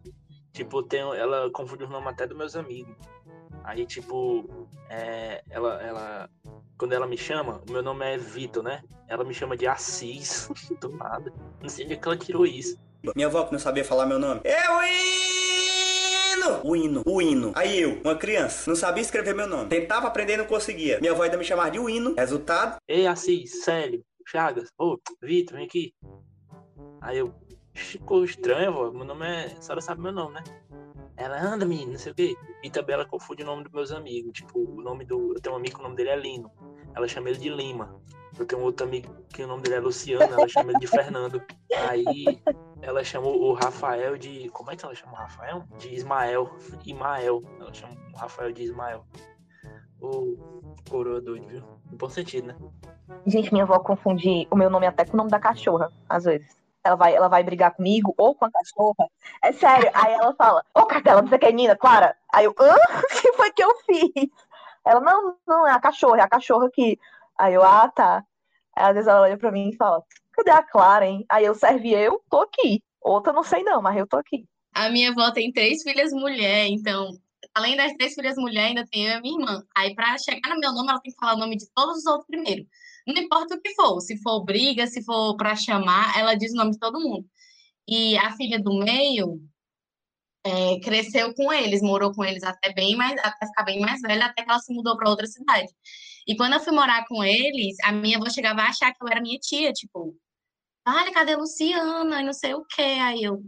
Tipo, 0.58 0.82
tem, 0.82 1.02
ela 1.02 1.52
confunde 1.52 1.84
os 1.84 1.90
nomes 1.92 2.08
até 2.08 2.26
dos 2.26 2.36
meus 2.36 2.56
amigos. 2.56 2.96
Aí, 3.64 3.86
tipo, 3.86 4.44
é, 4.90 5.44
ela, 5.52 5.80
ela. 5.84 6.30
Quando 6.80 6.94
ela 6.94 7.06
me 7.06 7.16
chama, 7.16 7.62
o 7.70 7.72
meu 7.72 7.84
nome 7.84 8.04
é 8.04 8.18
Vitor, 8.18 8.64
né? 8.64 8.82
Ela 9.08 9.24
me 9.24 9.36
chama 9.36 9.56
de 9.56 9.68
Assis, 9.68 10.50
do 10.82 10.90
nada. 10.90 11.32
Não 11.62 11.70
sei 11.70 11.86
onde 11.86 11.94
é 11.94 11.98
que 11.98 12.08
ela 12.08 12.18
tirou 12.18 12.44
isso. 12.44 12.76
Minha 13.16 13.28
avó 13.28 13.44
que 13.44 13.52
não 13.52 13.60
sabia 13.60 13.86
falar 13.86 14.08
meu 14.08 14.18
nome. 14.18 14.42
É 14.44 14.68
o 14.72 14.82
hino! 14.84 16.62
O 16.64 16.76
hino, 16.76 17.04
o 17.06 17.22
hino. 17.22 17.52
Aí 17.54 17.80
eu, 17.80 18.02
uma 18.04 18.16
criança, 18.16 18.68
não 18.68 18.76
sabia 18.76 19.04
escrever 19.04 19.36
meu 19.36 19.48
nome. 19.48 19.70
Tentava 19.70 20.08
aprender 20.08 20.34
e 20.34 20.38
não 20.38 20.46
conseguia. 20.46 21.00
Minha 21.00 21.12
avó 21.12 21.22
ainda 21.22 21.38
me 21.38 21.44
chamava 21.44 21.70
de 21.70 21.78
o 21.78 21.88
hino. 21.88 22.16
Resultado, 22.16 22.78
Ei, 22.88 23.06
Assis, 23.06 23.64
Célio, 23.64 24.04
Chagas, 24.26 24.72
ô, 24.76 24.98
Vitor, 25.22 25.58
vem 25.58 25.68
aqui. 25.68 25.94
Aí 27.00 27.20
eu, 27.20 27.32
ficou 27.80 28.24
estranho, 28.24 28.74
vó, 28.74 28.92
meu 28.92 29.06
nome 29.06 29.26
é. 29.26 29.46
A 29.46 29.62
senhora 29.62 29.82
sabe 29.82 30.02
meu 30.02 30.12
nome, 30.12 30.36
né? 30.36 30.44
Ela 31.16 31.42
anda, 31.42 31.66
menino, 31.66 31.94
não 31.94 32.00
sei 32.00 32.12
o 32.12 32.16
quê. 32.16 32.36
E 32.64 32.70
também 32.70 32.94
ela 32.94 33.06
confunde 33.06 33.42
o 33.42 33.46
nome 33.46 33.64
dos 33.64 33.72
meus 33.72 33.92
amigos. 33.92 34.34
Tipo, 34.34 34.60
o 34.60 34.82
nome 34.82 35.04
do. 35.06 35.34
Eu 35.34 35.42
tenho 35.42 35.56
um 35.56 35.58
amigo 35.58 35.76
que 35.76 35.82
o 35.82 35.84
nome 35.84 35.96
dele 35.96 36.10
é 36.10 36.16
Lino. 36.16 36.52
Ela 36.96 37.08
chama 37.08 37.30
ele 37.30 37.40
de 37.40 37.50
Lima. 37.50 37.96
Eu 38.38 38.46
tenho 38.46 38.62
outro 38.62 38.86
amigo 38.86 39.16
que 39.30 39.44
o 39.44 39.48
nome 39.48 39.64
dele 39.64 39.76
é 39.76 39.80
Luciano, 39.80 40.32
ela 40.32 40.48
chama 40.48 40.72
ele 40.72 40.80
de 40.80 40.88
Fernando. 40.88 41.42
Aí 41.90 42.40
ela 42.82 43.04
chama 43.04 43.28
o 43.28 43.54
Rafael 43.54 44.16
de. 44.18 44.50
Como 44.50 44.70
é 44.70 44.76
que 44.76 44.86
ela 44.86 44.94
chama 44.94 45.14
o 45.14 45.16
Rafael? 45.16 45.64
De 45.80 45.94
Ismael. 45.94 46.52
Imael. 46.86 47.44
Ela 47.60 47.74
chama 47.74 47.94
o 48.14 48.18
Rafael 48.18 48.52
de 48.52 48.64
Ismael. 48.64 49.04
O 50.00 50.38
coroa 50.88 51.20
doido, 51.20 51.48
viu? 51.48 51.62
No 51.90 51.98
bom 51.98 52.10
sentido, 52.10 52.48
né? 52.48 52.56
Gente, 53.26 53.52
minha 53.52 53.64
avó 53.64 53.80
confunde 53.80 54.48
o 54.52 54.56
meu 54.56 54.70
nome 54.70 54.86
até 54.86 55.04
com 55.04 55.14
o 55.14 55.18
nome 55.18 55.32
da 55.32 55.40
cachorra, 55.40 55.92
às 56.08 56.26
vezes. 56.26 56.56
Ela 56.88 56.96
vai, 56.96 57.14
ela 57.14 57.28
vai 57.28 57.44
brigar 57.44 57.76
comigo 57.76 58.14
ou 58.18 58.34
com 58.34 58.46
a 58.46 58.52
cachorra. 58.52 59.10
É 59.44 59.52
sério. 59.52 59.92
Aí 59.94 60.14
ela 60.14 60.34
fala, 60.36 60.64
ô 60.74 60.86
Cartela, 60.86 61.22
não 61.22 61.28
sei 61.28 61.38
o 61.38 61.40
que 61.40 61.46
é 61.46 61.52
Nina, 61.52 61.76
Clara. 61.76 62.16
Aí 62.34 62.46
eu, 62.46 62.56
hã? 62.58 62.76
O 62.76 63.22
que 63.22 63.34
foi 63.34 63.52
que 63.52 63.64
eu 63.64 63.76
fiz? 63.86 64.30
Ela, 64.86 65.02
não, 65.02 65.36
não, 65.46 65.68
é 65.68 65.72
a 65.72 65.80
cachorra, 65.80 66.20
é 66.20 66.22
a 66.22 66.30
cachorra 66.30 66.70
que. 66.72 66.98
Aí 67.38 67.54
eu, 67.54 67.62
ah, 67.62 67.90
tá. 67.90 68.24
Aí 68.74 68.86
às 68.86 68.94
vezes 68.94 69.08
ela 69.08 69.22
olha 69.22 69.38
pra 69.38 69.52
mim 69.52 69.70
e 69.70 69.76
fala, 69.76 70.02
cadê 70.32 70.52
a 70.52 70.64
Clara, 70.64 71.06
hein? 71.06 71.26
Aí 71.30 71.44
eu 71.44 71.54
servi, 71.54 71.94
eu 71.94 72.22
tô 72.30 72.40
aqui. 72.40 72.82
Outra 73.02 73.34
não 73.34 73.44
sei 73.44 73.64
não, 73.64 73.82
mas 73.82 73.98
eu 73.98 74.08
tô 74.08 74.16
aqui. 74.18 74.46
A 74.74 74.90
minha 74.90 75.12
avó 75.12 75.32
tem 75.32 75.52
três 75.52 75.84
filhas 75.84 76.14
mulher, 76.14 76.68
então, 76.68 77.10
além 77.58 77.76
das 77.76 77.94
três 77.94 78.14
filhas 78.14 78.38
mulher, 78.38 78.68
ainda 78.68 78.86
tem 78.88 79.06
eu 79.06 79.10
e 79.10 79.14
a 79.14 79.22
minha 79.22 79.40
irmã. 79.40 79.64
Aí, 79.76 79.96
pra 79.96 80.18
chegar 80.18 80.50
no 80.54 80.60
meu 80.60 80.72
nome, 80.74 80.90
ela 80.90 81.02
tem 81.02 81.12
que 81.12 81.20
falar 81.20 81.36
o 81.36 81.40
nome 81.40 81.58
de 81.58 81.68
todos 81.74 81.98
os 81.98 82.06
outros 82.06 82.28
primeiro. 82.28 82.66
Não 83.06 83.16
importa 83.18 83.56
o 83.56 83.62
que 83.62 83.74
for, 83.74 84.00
se 84.02 84.18
for 84.22 84.44
briga, 84.44 84.86
se 84.88 85.04
for 85.04 85.36
pra 85.38 85.56
chamar, 85.56 86.18
ela 86.18 86.36
diz 86.36 86.54
o 86.54 86.56
nome 86.56 86.72
de 86.72 86.80
todo 86.80 87.00
mundo. 87.00 87.26
E 87.88 88.18
a 88.18 88.32
filha 88.36 88.60
do 88.60 88.78
meio 88.80 89.42
é, 90.46 90.80
cresceu 90.82 91.34
com 91.34 91.52
eles, 91.52 91.82
morou 91.82 92.14
com 92.14 92.24
eles 92.24 92.44
até 92.44 92.74
bem 92.74 92.96
mais, 92.96 93.20
até 93.24 93.46
ficar 93.48 93.64
bem 93.64 93.80
mais 93.80 94.02
velha, 94.02 94.26
até 94.28 94.44
que 94.44 94.50
ela 94.50 94.60
se 94.60 94.74
mudou 94.74 94.98
para 94.98 95.10
outra 95.10 95.28
cidade. 95.28 95.68
E 96.28 96.36
quando 96.36 96.54
eu 96.54 96.60
fui 96.60 96.74
morar 96.74 97.06
com 97.08 97.24
eles, 97.24 97.78
a 97.84 97.92
minha 97.92 98.18
avó 98.18 98.30
chegava 98.30 98.62
a 98.62 98.70
achar 98.70 98.94
que 98.94 99.04
eu 99.04 99.08
era 99.08 99.22
minha 99.22 99.40
tia, 99.40 99.72
tipo, 99.74 100.16
olha, 100.88 101.14
cadê 101.14 101.36
Luciana? 101.36 102.22
E 102.22 102.26
não 102.26 102.34
sei 102.34 102.54
o 102.54 102.66
quê. 102.66 102.82
Aí 102.82 103.24
eu, 103.24 103.42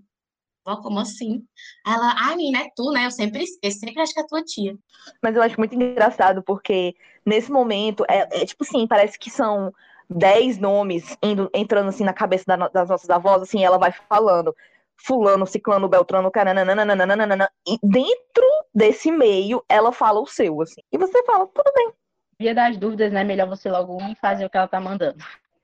vó, 0.69 0.81
como 0.81 0.99
assim? 0.99 1.43
Ela, 1.85 2.13
ai, 2.17 2.35
menina, 2.35 2.61
é 2.61 2.69
tu, 2.75 2.91
né? 2.91 3.05
Eu 3.05 3.11
sempre 3.11 3.43
esqueço, 3.43 3.79
sempre 3.79 4.01
acho 4.01 4.13
que 4.13 4.19
é 4.19 4.27
tua 4.27 4.43
tia. 4.43 4.75
Mas 5.21 5.35
eu 5.35 5.41
acho 5.41 5.57
muito 5.57 5.75
engraçado, 5.75 6.43
porque 6.43 6.95
nesse 7.25 7.51
momento, 7.51 8.05
é, 8.09 8.41
é 8.41 8.45
tipo 8.45 8.63
assim, 8.63 8.88
parece 8.88 9.17
que 9.17 9.29
são 9.29 9.73
dez 10.09 10.57
nomes 10.57 11.17
indo, 11.21 11.49
entrando 11.53 11.89
assim 11.89 12.03
na 12.03 12.13
cabeça 12.13 12.45
da 12.47 12.67
das 12.67 12.89
nossas 12.89 13.09
avós, 13.09 13.41
assim, 13.41 13.63
ela 13.63 13.77
vai 13.77 13.91
falando. 13.91 14.55
Fulano, 15.01 15.47
Ciclano, 15.47 15.88
Beltrano, 15.88 16.29
cananana, 16.29 17.49
e 17.65 17.79
dentro 17.81 18.45
desse 18.75 19.09
meio, 19.09 19.63
ela 19.69 19.93
fala 19.93 20.19
o 20.19 20.27
seu, 20.27 20.61
assim. 20.61 20.81
E 20.91 20.97
você 20.97 21.23
fala, 21.23 21.47
tudo 21.47 21.71
bem. 21.73 21.93
Dia 22.38 22.53
das 22.53 22.77
dúvidas, 22.77 23.11
né? 23.11 23.23
Melhor 23.23 23.47
você 23.47 23.69
logo 23.69 23.97
ir 24.03 24.15
fazer 24.15 24.45
o 24.45 24.49
que 24.49 24.57
ela 24.57 24.67
tá 24.67 24.79
mandando. 24.79 25.17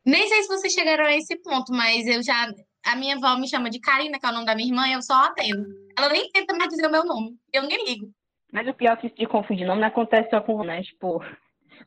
Nem 0.05 0.27
sei 0.27 0.43
se 0.43 0.47
vocês 0.47 0.73
chegaram 0.73 1.05
a 1.05 1.15
esse 1.15 1.35
ponto, 1.37 1.73
mas 1.73 2.05
eu 2.05 2.21
já. 2.21 2.47
A 2.85 2.95
minha 2.95 3.15
avó 3.15 3.35
me 3.37 3.47
chama 3.47 3.69
de 3.69 3.79
Karina, 3.79 4.19
que 4.19 4.25
é 4.25 4.29
o 4.29 4.31
nome 4.31 4.45
da 4.45 4.55
minha 4.55 4.69
irmã, 4.69 4.87
e 4.87 4.93
eu 4.93 5.01
só 5.01 5.25
atendo. 5.25 5.65
Ela 5.97 6.09
nem 6.09 6.29
tenta 6.31 6.55
mais 6.55 6.69
dizer 6.69 6.87
o 6.87 6.91
meu 6.91 7.03
nome. 7.03 7.35
Eu 7.51 7.63
nem 7.63 7.83
ligo. 7.85 8.11
Mas 8.53 8.67
o 8.67 8.73
pior 8.73 8.93
é 8.93 8.95
que 8.95 9.07
isso 9.07 9.15
de 9.15 9.25
confundir 9.25 9.65
nome 9.65 9.81
não 9.81 9.87
acontece 9.87 10.29
só 10.29 10.39
com, 10.39 10.63
né? 10.63 10.83
Tipo, 10.83 11.21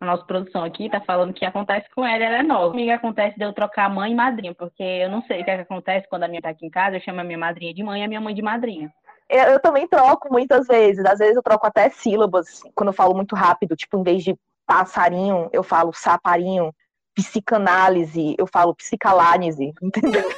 a 0.00 0.04
nossa 0.04 0.24
produção 0.24 0.64
aqui 0.64 0.90
tá 0.90 1.00
falando 1.00 1.32
que 1.32 1.44
acontece 1.44 1.88
com 1.94 2.04
ela, 2.04 2.24
ela 2.24 2.38
é 2.38 2.42
nova. 2.42 2.70
Comigo 2.70 2.90
acontece 2.90 3.38
de 3.38 3.44
eu 3.44 3.52
trocar 3.52 3.88
mãe 3.88 4.12
e 4.12 4.14
madrinha, 4.14 4.54
porque 4.54 4.82
eu 4.82 5.08
não 5.08 5.22
sei 5.22 5.40
o 5.40 5.44
que, 5.44 5.50
é 5.50 5.56
que 5.56 5.62
acontece 5.62 6.08
quando 6.08 6.24
a 6.24 6.28
minha 6.28 6.42
tá 6.42 6.50
aqui 6.50 6.66
em 6.66 6.70
casa, 6.70 6.96
eu 6.96 7.00
chamo 7.00 7.20
a 7.20 7.24
minha 7.24 7.38
madrinha 7.38 7.72
de 7.72 7.82
mãe 7.82 8.02
e 8.02 8.04
a 8.04 8.08
minha 8.08 8.20
mãe 8.20 8.34
de 8.34 8.42
madrinha. 8.42 8.92
Eu, 9.28 9.44
eu 9.44 9.60
também 9.60 9.86
troco 9.86 10.32
muitas 10.32 10.66
vezes. 10.66 11.04
Às 11.04 11.18
vezes 11.18 11.36
eu 11.36 11.42
troco 11.42 11.66
até 11.66 11.88
sílabas, 11.90 12.62
quando 12.74 12.88
eu 12.88 12.94
falo 12.94 13.14
muito 13.14 13.36
rápido. 13.36 13.76
Tipo, 13.76 13.98
em 13.98 14.02
vez 14.02 14.24
de 14.24 14.36
passarinho, 14.66 15.48
eu 15.52 15.62
falo 15.62 15.92
saparinho. 15.92 16.74
Psicanálise, 17.14 18.36
eu 18.38 18.46
falo 18.46 18.74
psicalánise, 18.76 19.72
entendeu? 19.82 20.28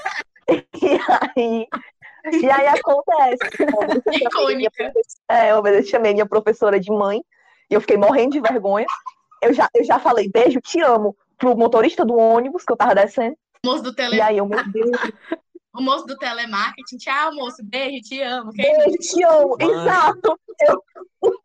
E 0.82 0.98
aí, 1.36 1.66
e 2.42 2.50
aí 2.50 2.66
acontece. 2.66 3.38
Profe- 4.30 4.92
É, 5.28 5.54
uma 5.54 5.62
vez 5.62 5.76
eu 5.76 5.90
chamei 5.90 6.12
minha 6.12 6.26
professora 6.26 6.78
de 6.78 6.90
mãe 6.90 7.22
e 7.70 7.74
eu 7.74 7.80
fiquei 7.80 7.96
morrendo 7.96 8.32
de 8.32 8.40
vergonha. 8.40 8.86
Eu 9.42 9.54
já, 9.54 9.68
eu 9.74 9.84
já 9.84 9.98
falei 9.98 10.28
beijo, 10.28 10.60
te 10.60 10.80
amo, 10.82 11.16
pro 11.38 11.56
motorista 11.56 12.04
do 12.04 12.14
ônibus 12.16 12.64
que 12.64 12.72
eu 12.72 12.76
tava 12.76 12.94
descendo. 12.94 13.36
O 13.64 13.68
moço 13.68 13.82
do 13.82 13.94
tele... 13.94 14.16
E 14.16 14.20
aí 14.20 14.36
eu, 14.38 14.44
meu 14.46 14.62
Deus, 14.70 14.90
o 15.74 15.80
moço 15.82 16.04
do 16.04 16.16
telemarketing. 16.18 16.98
Tchau, 16.98 17.34
moço. 17.34 17.62
Beijo, 17.64 18.02
te 18.02 18.20
amo. 18.20 18.52
Quem 18.52 18.76
beijo, 18.78 18.98
te 18.98 19.24
amo. 19.24 19.56
Mãe. 19.58 19.70
Exato. 19.70 20.38
Eu, 20.60 20.84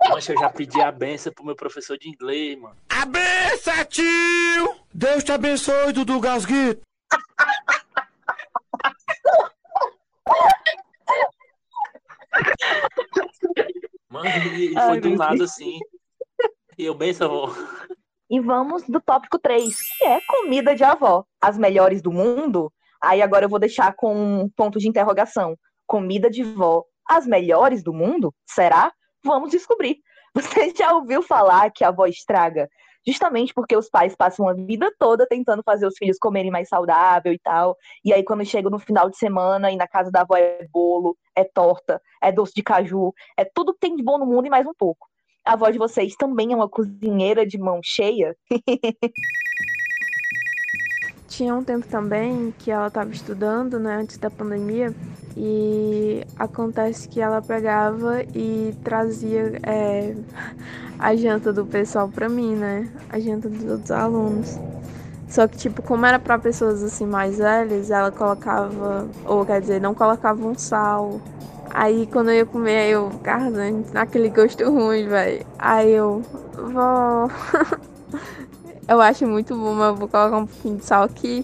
Mancha, 0.10 0.34
eu 0.34 0.40
já 0.40 0.50
pedi 0.50 0.82
a 0.82 0.92
benção 0.92 1.32
pro 1.32 1.46
meu 1.46 1.56
professor 1.56 1.98
de 1.98 2.10
inglês, 2.10 2.60
mano. 2.60 2.76
A 2.90 3.06
benção, 3.06 3.86
tio! 3.86 4.76
Deus 4.94 5.24
te 5.24 5.32
abençoe, 5.32 5.94
Dudu 5.94 6.20
Gasguito. 6.20 6.82
Mano, 14.16 14.30
e 14.30 14.72
e 14.72 14.78
Ai, 14.78 14.88
foi 14.88 15.02
do 15.02 15.10
nada 15.18 15.36
Deus. 15.36 15.52
assim. 15.52 15.78
E 16.78 16.86
eu, 16.86 16.94
benção, 16.94 17.28
avó. 17.28 17.54
E 18.30 18.40
vamos 18.40 18.84
do 18.84 19.02
tópico 19.02 19.38
3, 19.38 19.76
que 19.98 20.06
é 20.06 20.22
comida 20.26 20.74
de 20.74 20.86
avó. 20.86 21.26
As 21.42 21.58
melhores 21.58 22.02
do 22.02 22.14
mundo? 22.14 22.72
Aí 23.04 23.22
agora 23.22 23.44
eu 23.44 23.50
vou 23.50 23.60
deixar 23.60 23.94
com 23.94 24.16
um 24.16 24.50
ponto 24.50 24.80
de 24.80 24.88
interrogação. 24.88 25.58
Comida 25.86 26.30
de 26.30 26.44
vó, 26.44 26.86
as 27.10 27.28
melhores 27.28 27.84
do 27.84 27.94
mundo? 27.94 28.34
Será? 28.46 28.94
Vamos 29.22 29.52
descobrir. 29.52 29.98
Você 30.34 30.74
já 30.74 30.94
ouviu 30.94 31.22
falar 31.22 31.70
que 31.72 31.84
a 31.84 31.90
avó 31.90 32.06
estraga? 32.06 32.70
Justamente 33.08 33.54
porque 33.54 33.76
os 33.76 33.90
pais 33.90 34.16
passam 34.16 34.48
a 34.48 34.54
vida 34.54 34.92
toda 34.98 35.28
tentando 35.28 35.62
fazer 35.64 35.86
os 35.86 35.98
filhos 35.98 36.18
comerem 36.18 36.52
mais 36.52 36.68
saudável 36.68 37.32
e 37.32 37.40
tal. 37.40 37.78
E 38.04 38.14
aí, 38.14 38.24
quando 38.24 38.46
chega 38.46 38.70
no 38.70 38.80
final 38.80 39.10
de 39.10 39.18
semana 39.18 39.72
e 39.72 39.76
na 39.76 39.88
casa 39.88 40.12
da 40.12 40.22
avó 40.22 40.36
é 40.36 40.68
bolo, 40.72 41.18
é 41.36 41.44
torta, 41.44 42.02
é 42.22 42.32
doce 42.32 42.54
de 42.54 42.64
caju, 42.64 43.14
é 43.38 43.46
tudo 43.46 43.74
que 43.74 43.80
tem 43.80 43.96
de 43.96 44.04
bom 44.04 44.18
no 44.18 44.26
mundo 44.26 44.48
e 44.48 44.50
mais 44.50 44.66
um 44.66 44.74
pouco. 44.74 45.08
A 45.46 45.54
avó 45.54 45.70
de 45.70 45.78
vocês 45.78 46.16
também 46.16 46.54
é 46.54 46.56
uma 46.56 46.68
cozinheira 46.68 47.46
de 47.46 47.58
mão 47.60 47.80
cheia? 47.84 48.36
tinha 51.36 51.54
um 51.54 51.64
tempo 51.64 51.86
também 51.88 52.54
que 52.58 52.72
ela 52.72 52.88
estava 52.88 53.12
estudando, 53.12 53.78
né, 53.78 53.98
antes 53.98 54.18
da 54.18 54.30
pandemia, 54.30 54.96
e 55.36 56.24
acontece 56.38 57.10
que 57.10 57.20
ela 57.20 57.42
pegava 57.42 58.24
e 58.34 58.74
trazia 58.84 59.60
é, 59.64 60.16
a 61.00 61.16
janta 61.16 61.52
do 61.52 61.66
pessoal 61.66 62.10
para 62.10 62.30
mim, 62.30 62.56
né, 62.56 62.92
a 63.10 63.20
janta 63.20 63.50
dos 63.50 63.64
outros 63.70 63.92
alunos. 63.92 64.60
Só 65.28 65.48
que, 65.48 65.58
tipo, 65.58 65.82
como 65.82 66.06
era 66.06 66.20
para 66.20 66.38
pessoas 66.38 66.84
assim 66.84 67.06
mais 67.06 67.40
velhas, 67.40 67.90
ela 67.90 68.12
colocava, 68.12 69.08
ou 69.26 69.46
quer 69.46 69.60
dizer, 69.60 69.82
não 69.82 69.94
colocava 69.94 70.46
um 70.46 70.56
sal. 70.56 71.20
Aí 71.74 72.08
quando 72.08 72.30
eu 72.30 72.36
ia 72.36 72.46
comer, 72.46 72.90
eu 72.90 73.12
ficava 73.12 73.50
naquele 73.92 74.30
gosto 74.30 74.64
ruim, 74.72 75.08
velho. 75.08 75.46
Aí 75.58 75.92
eu, 75.92 76.22
vó. 76.54 77.28
Eu 78.88 79.02
acho 79.02 79.26
muito 79.28 79.56
bom, 79.58 79.74
mas 79.74 79.88
eu 79.88 79.96
vou 79.96 80.08
colocar 80.08 80.38
um 80.38 80.46
pouquinho 80.46 80.78
de 80.78 80.86
sal 80.86 81.06
aqui. 81.06 81.44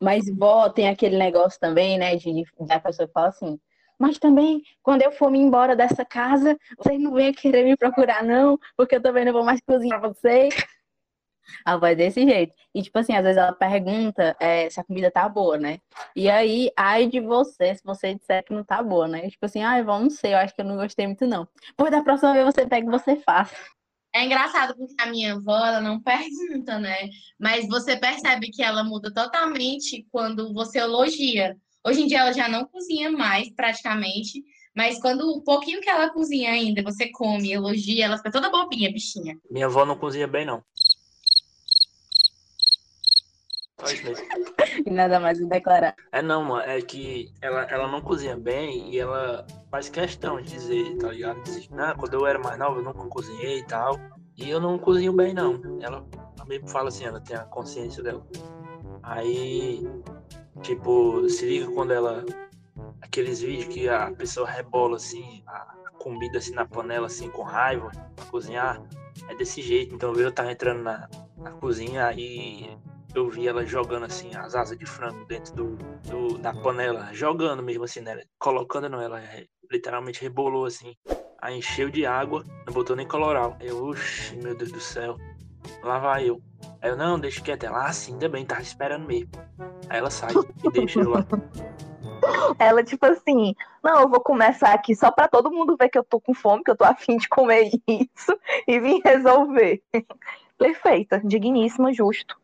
Mas 0.00 0.24
vó 0.34 0.70
tem 0.70 0.88
aquele 0.88 1.18
negócio 1.18 1.60
também, 1.60 1.98
né, 1.98 2.16
de 2.16 2.44
da 2.60 2.80
pessoa 2.80 3.06
que 3.06 3.12
fala 3.12 3.28
assim, 3.28 3.60
mas 3.98 4.18
também, 4.18 4.62
quando 4.82 5.02
eu 5.02 5.12
for 5.12 5.30
me 5.30 5.38
embora 5.38 5.74
dessa 5.74 6.04
casa, 6.04 6.58
vocês 6.78 7.00
não 7.00 7.12
venham 7.12 7.32
querer 7.32 7.64
me 7.64 7.76
procurar, 7.76 8.22
não, 8.22 8.58
porque 8.76 8.96
eu 8.96 9.02
também 9.02 9.24
não 9.24 9.32
vou 9.32 9.44
mais 9.44 9.60
cozinhar 9.60 10.00
pra 10.00 10.10
vocês. 10.10 10.54
Ela 11.64 11.76
vai 11.76 11.94
desse 11.94 12.24
jeito. 12.26 12.54
E, 12.74 12.82
tipo 12.82 12.98
assim, 12.98 13.14
às 13.14 13.22
vezes 13.22 13.36
ela 13.38 13.52
pergunta 13.52 14.36
é, 14.40 14.68
se 14.68 14.80
a 14.80 14.84
comida 14.84 15.10
tá 15.10 15.28
boa, 15.28 15.56
né? 15.56 15.78
E 16.14 16.28
aí, 16.28 16.70
ai 16.76 17.06
de 17.06 17.20
você, 17.20 17.74
se 17.74 17.82
você 17.84 18.14
disser 18.14 18.44
que 18.44 18.52
não 18.52 18.64
tá 18.64 18.82
boa, 18.82 19.06
né? 19.06 19.28
Tipo 19.30 19.46
assim, 19.46 19.62
ai, 19.62 19.82
vamos 19.82 20.02
não 20.02 20.10
sei, 20.10 20.34
eu 20.34 20.38
acho 20.38 20.54
que 20.54 20.60
eu 20.60 20.64
não 20.64 20.76
gostei 20.76 21.06
muito, 21.06 21.26
não. 21.26 21.48
Pois 21.76 21.90
da 21.90 22.02
próxima 22.02 22.32
vez 22.32 22.44
você 22.44 22.66
pega 22.66 22.86
e 22.86 22.90
você 22.90 23.16
faz. 23.16 23.50
É 24.14 24.24
engraçado 24.24 24.74
porque 24.76 24.94
a 24.98 25.06
minha 25.06 25.34
avó, 25.34 25.56
ela 25.56 25.80
não 25.80 26.00
pergunta, 26.00 26.78
né? 26.78 27.08
Mas 27.38 27.68
você 27.68 27.96
percebe 27.96 28.50
que 28.50 28.62
ela 28.62 28.82
muda 28.82 29.12
totalmente 29.12 30.06
quando 30.10 30.54
você 30.54 30.78
elogia. 30.78 31.56
Hoje 31.86 32.02
em 32.02 32.06
dia 32.08 32.18
ela 32.18 32.32
já 32.32 32.48
não 32.48 32.64
cozinha 32.64 33.12
mais, 33.12 33.48
praticamente. 33.50 34.42
Mas 34.74 35.00
quando 35.00 35.20
o 35.20 35.42
pouquinho 35.42 35.80
que 35.80 35.88
ela 35.88 36.10
cozinha 36.10 36.50
ainda, 36.50 36.82
você 36.82 37.08
come, 37.12 37.52
elogia, 37.52 38.06
ela 38.06 38.16
fica 38.16 38.32
toda 38.32 38.50
bobinha, 38.50 38.92
bichinha. 38.92 39.38
Minha 39.48 39.66
avó 39.66 39.86
não 39.86 39.96
cozinha 39.96 40.26
bem, 40.26 40.44
não. 40.44 40.64
E 44.84 44.90
nada 44.90 45.20
mais 45.20 45.40
a 45.40 45.46
declarar. 45.46 45.94
É 46.10 46.20
não, 46.20 46.42
mano, 46.42 46.62
é 46.62 46.82
que 46.82 47.32
ela, 47.40 47.62
ela 47.70 47.88
não 47.88 48.00
cozinha 48.00 48.36
bem 48.36 48.90
e 48.92 48.98
ela 48.98 49.46
faz 49.70 49.88
questão 49.88 50.42
de 50.42 50.50
dizer, 50.50 50.96
tá 50.96 51.12
ligado? 51.12 51.40
Dizer, 51.44 51.68
ah, 51.78 51.94
quando 51.96 52.14
eu 52.14 52.26
era 52.26 52.38
mais 52.38 52.58
nova 52.58 52.80
eu 52.80 52.82
nunca 52.82 53.06
cozinhei 53.06 53.60
e 53.60 53.66
tal. 53.66 54.00
E 54.36 54.50
eu 54.50 54.60
não 54.60 54.76
cozinho 54.76 55.12
bem, 55.12 55.32
não. 55.32 55.62
Ela, 55.80 56.04
ela 56.36 56.46
mesmo 56.46 56.68
fala 56.68 56.88
assim, 56.88 57.04
ela 57.04 57.20
tem 57.20 57.36
a 57.36 57.44
consciência 57.44 58.02
dela. 58.02 58.26
Aí, 59.02 59.86
tipo, 60.62 61.28
se 61.28 61.46
liga 61.46 61.70
quando 61.72 61.92
ela. 61.92 62.24
Aqueles 63.00 63.40
vídeos 63.40 63.72
que 63.72 63.88
a 63.88 64.10
pessoa 64.10 64.48
rebola 64.48 64.96
assim, 64.96 65.42
a 65.46 65.90
comida 65.98 66.38
assim 66.38 66.52
na 66.52 66.66
panela, 66.66 67.06
assim, 67.06 67.30
com 67.30 67.42
raiva, 67.42 67.90
pra 68.14 68.24
cozinhar. 68.26 68.82
É 69.28 69.34
desse 69.34 69.62
jeito. 69.62 69.94
Então 69.94 70.12
eu 70.14 70.30
tava 70.30 70.52
entrando 70.52 70.82
na, 70.82 71.08
na 71.38 71.52
cozinha 71.52 72.12
e 72.12 72.76
eu 73.14 73.30
vi 73.30 73.48
ela 73.48 73.64
jogando 73.64 74.04
assim 74.04 74.34
as 74.36 74.54
asas 74.54 74.76
de 74.76 74.84
frango 74.84 75.24
dentro 75.24 75.54
do, 75.54 75.76
do, 76.10 76.38
da 76.38 76.52
panela, 76.52 77.08
jogando 77.14 77.62
mesmo 77.62 77.84
assim, 77.84 78.00
né? 78.00 78.22
Colocando 78.38 78.90
não, 78.90 79.00
ela 79.00 79.22
literalmente 79.70 80.20
rebolou 80.20 80.66
assim. 80.66 80.94
Aí 81.40 81.58
encheu 81.58 81.90
de 81.90 82.04
água, 82.04 82.44
não 82.66 82.72
botou 82.72 82.94
nem 82.96 83.06
coloral. 83.06 83.56
Eu, 83.60 83.84
oxe, 83.84 84.36
meu 84.36 84.54
Deus 84.54 84.70
do 84.70 84.80
céu. 84.80 85.16
Lá 85.82 85.98
vai 85.98 86.28
eu. 86.28 86.40
Aí 86.80 86.90
eu, 86.90 86.96
não, 86.96 87.18
deixa 87.18 87.40
quieto. 87.40 87.64
Ela, 87.64 87.86
ah, 87.86 87.92
sim, 87.92 88.18
bem, 88.18 88.44
tava 88.44 88.62
esperando 88.62 89.06
mesmo. 89.06 89.30
Aí 89.88 89.98
ela 89.98 90.10
sai 90.10 90.30
e 90.64 90.70
deixa 90.70 91.00
eu 91.00 91.10
lá. 91.10 91.26
Ela, 92.58 92.82
tipo 92.82 93.04
assim, 93.06 93.54
não, 93.84 94.00
eu 94.00 94.08
vou 94.08 94.20
começar 94.20 94.72
aqui 94.72 94.94
só 94.94 95.10
pra 95.10 95.28
todo 95.28 95.50
mundo 95.50 95.76
ver 95.78 95.88
que 95.88 95.98
eu 95.98 96.04
tô 96.04 96.20
com 96.20 96.34
fome, 96.34 96.64
que 96.64 96.70
eu 96.70 96.76
tô 96.76 96.84
afim 96.84 97.16
de 97.18 97.28
comer 97.28 97.70
isso 97.86 98.38
e 98.66 98.80
vim 98.80 99.00
resolver. 99.04 99.82
Perfeita, 100.58 101.20
digníssima, 101.24 101.92
justo. 101.92 102.36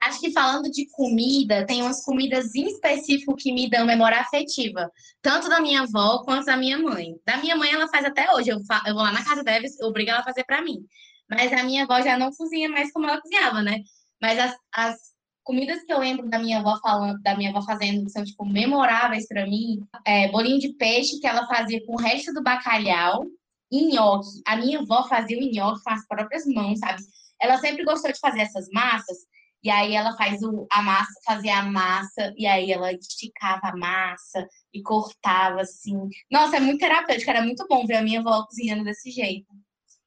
Acho 0.00 0.18
que 0.18 0.32
falando 0.32 0.68
de 0.70 0.88
comida, 0.90 1.64
tem 1.64 1.82
umas 1.82 2.04
comidas 2.04 2.54
em 2.56 2.66
específico 2.66 3.36
que 3.36 3.52
me 3.52 3.70
dão 3.70 3.86
memória 3.86 4.18
afetiva. 4.18 4.90
Tanto 5.20 5.48
da 5.48 5.60
minha 5.60 5.82
avó 5.82 6.24
quanto 6.24 6.46
da 6.46 6.56
minha 6.56 6.76
mãe. 6.76 7.14
Da 7.24 7.36
minha 7.36 7.54
mãe, 7.54 7.70
ela 7.72 7.86
faz 7.86 8.04
até 8.04 8.32
hoje. 8.34 8.50
Eu, 8.50 8.64
fa... 8.64 8.82
eu 8.86 8.94
vou 8.94 9.02
lá 9.02 9.12
na 9.12 9.24
casa 9.24 9.44
dela, 9.44 9.64
eu 9.64 9.88
obrigo 9.88 10.10
ela 10.10 10.20
a 10.20 10.24
fazer 10.24 10.42
para 10.44 10.62
mim. 10.62 10.84
Mas 11.30 11.52
a 11.52 11.62
minha 11.62 11.84
avó 11.84 12.00
já 12.00 12.18
não 12.18 12.32
cozinha 12.32 12.68
mais 12.68 12.90
como 12.92 13.06
ela 13.06 13.20
cozinhava, 13.20 13.62
né? 13.62 13.78
Mas 14.20 14.38
as, 14.40 14.56
as 14.74 15.11
comidas 15.42 15.82
que 15.84 15.92
eu 15.92 15.98
lembro 15.98 16.28
da 16.28 16.38
minha 16.38 16.58
avó 16.58 16.78
falando, 16.80 17.20
da 17.22 17.36
minha 17.36 17.50
avó 17.50 17.62
fazendo, 17.62 18.04
que 18.04 18.10
são, 18.10 18.24
tipo, 18.24 18.44
memoráveis 18.44 19.26
para 19.26 19.46
mim, 19.46 19.80
é 20.06 20.30
bolinho 20.30 20.58
de 20.58 20.72
peixe 20.74 21.18
que 21.20 21.26
ela 21.26 21.46
fazia 21.46 21.84
com 21.86 21.94
o 21.94 22.00
resto 22.00 22.32
do 22.32 22.42
bacalhau, 22.42 23.24
e 23.70 23.86
nhoque. 23.86 24.42
A 24.46 24.56
minha 24.56 24.80
avó 24.80 25.08
fazia 25.08 25.38
o 25.38 25.50
nhoque 25.50 25.82
com 25.82 25.90
as 25.90 26.06
próprias 26.06 26.44
mãos, 26.46 26.78
sabe? 26.78 27.02
Ela 27.40 27.56
sempre 27.58 27.84
gostou 27.84 28.12
de 28.12 28.20
fazer 28.20 28.40
essas 28.40 28.68
massas 28.70 29.16
e 29.62 29.70
aí 29.70 29.94
ela 29.94 30.16
faz 30.16 30.42
o, 30.42 30.66
a 30.72 30.82
massa, 30.82 31.20
fazia 31.24 31.58
a 31.58 31.62
massa, 31.62 32.34
e 32.36 32.46
aí 32.46 32.72
ela 32.72 32.92
esticava 32.92 33.68
a 33.68 33.76
massa 33.76 34.46
e 34.74 34.82
cortava 34.82 35.60
assim. 35.60 35.96
Nossa, 36.30 36.56
é 36.56 36.60
muito 36.60 36.80
terapêutico, 36.80 37.30
era 37.30 37.42
muito 37.42 37.64
bom 37.68 37.86
ver 37.86 37.96
a 37.96 38.02
minha 38.02 38.20
avó 38.20 38.44
cozinhando 38.44 38.82
desse 38.82 39.10
jeito. 39.10 39.46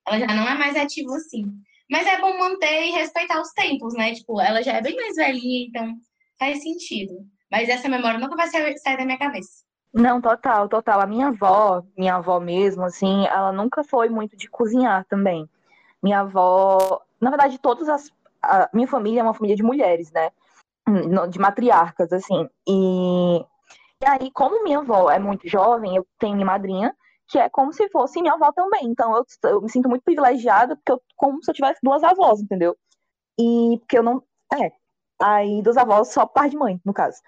Ela 0.05 0.19
já 0.19 0.27
não 0.27 0.47
é 0.47 0.55
mais 0.57 0.75
ativa 0.75 1.15
assim. 1.15 1.45
Mas 1.89 2.07
é 2.07 2.19
bom 2.19 2.37
manter 2.37 2.87
e 2.87 2.91
respeitar 2.91 3.39
os 3.39 3.51
tempos, 3.51 3.93
né? 3.93 4.13
Tipo, 4.13 4.41
ela 4.41 4.61
já 4.61 4.73
é 4.73 4.81
bem 4.81 4.95
mais 4.95 5.15
velhinha, 5.15 5.67
então 5.67 5.93
faz 6.39 6.61
sentido. 6.61 7.13
Mas 7.51 7.69
essa 7.69 7.87
memória 7.87 8.19
nunca 8.19 8.35
vai 8.35 8.47
sair 8.47 8.97
da 8.97 9.05
minha 9.05 9.19
cabeça. 9.19 9.63
Não, 9.93 10.19
total, 10.19 10.67
total. 10.67 10.99
A 10.99 11.05
minha 11.05 11.27
avó, 11.27 11.83
minha 11.97 12.15
avó 12.15 12.39
mesmo, 12.39 12.83
assim, 12.83 13.25
ela 13.27 13.51
nunca 13.51 13.83
foi 13.83 14.09
muito 14.09 14.35
de 14.35 14.49
cozinhar 14.49 15.05
também. 15.05 15.47
Minha 16.03 16.21
avó, 16.21 17.01
na 17.21 17.29
verdade, 17.29 17.57
todas 17.59 17.87
as 17.87 18.11
a 18.47 18.69
minha 18.73 18.87
família 18.87 19.21
é 19.21 19.23
uma 19.23 19.33
família 19.33 19.55
de 19.55 19.63
mulheres, 19.63 20.11
né? 20.11 20.29
De 21.29 21.39
matriarcas, 21.39 22.13
assim. 22.13 22.47
E, 22.67 23.37
e 23.39 24.05
aí, 24.05 24.29
como 24.31 24.63
minha 24.63 24.79
avó 24.79 25.09
é 25.09 25.17
muito 25.17 25.47
jovem, 25.47 25.95
eu 25.95 26.05
tenho 26.19 26.35
minha 26.35 26.45
madrinha, 26.45 26.95
que 27.27 27.39
é 27.39 27.49
como 27.49 27.73
se 27.73 27.89
fosse 27.89 28.21
minha 28.21 28.33
avó 28.33 28.51
também. 28.51 28.85
Então, 28.85 29.15
eu, 29.15 29.25
eu 29.49 29.61
me 29.61 29.69
sinto 29.69 29.89
muito 29.89 30.03
privilegiada, 30.03 30.75
porque 30.75 30.91
eu, 30.91 31.01
como 31.15 31.43
se 31.43 31.49
eu 31.49 31.55
tivesse 31.55 31.79
duas 31.81 32.03
avós, 32.03 32.41
entendeu? 32.41 32.75
E 33.39 33.77
porque 33.79 33.97
eu 33.97 34.03
não. 34.03 34.23
É. 34.53 34.71
Aí, 35.21 35.61
duas 35.61 35.77
avós 35.77 36.09
só 36.11 36.25
par 36.25 36.49
de 36.49 36.57
mãe, 36.57 36.79
no 36.85 36.93
caso. 36.93 37.19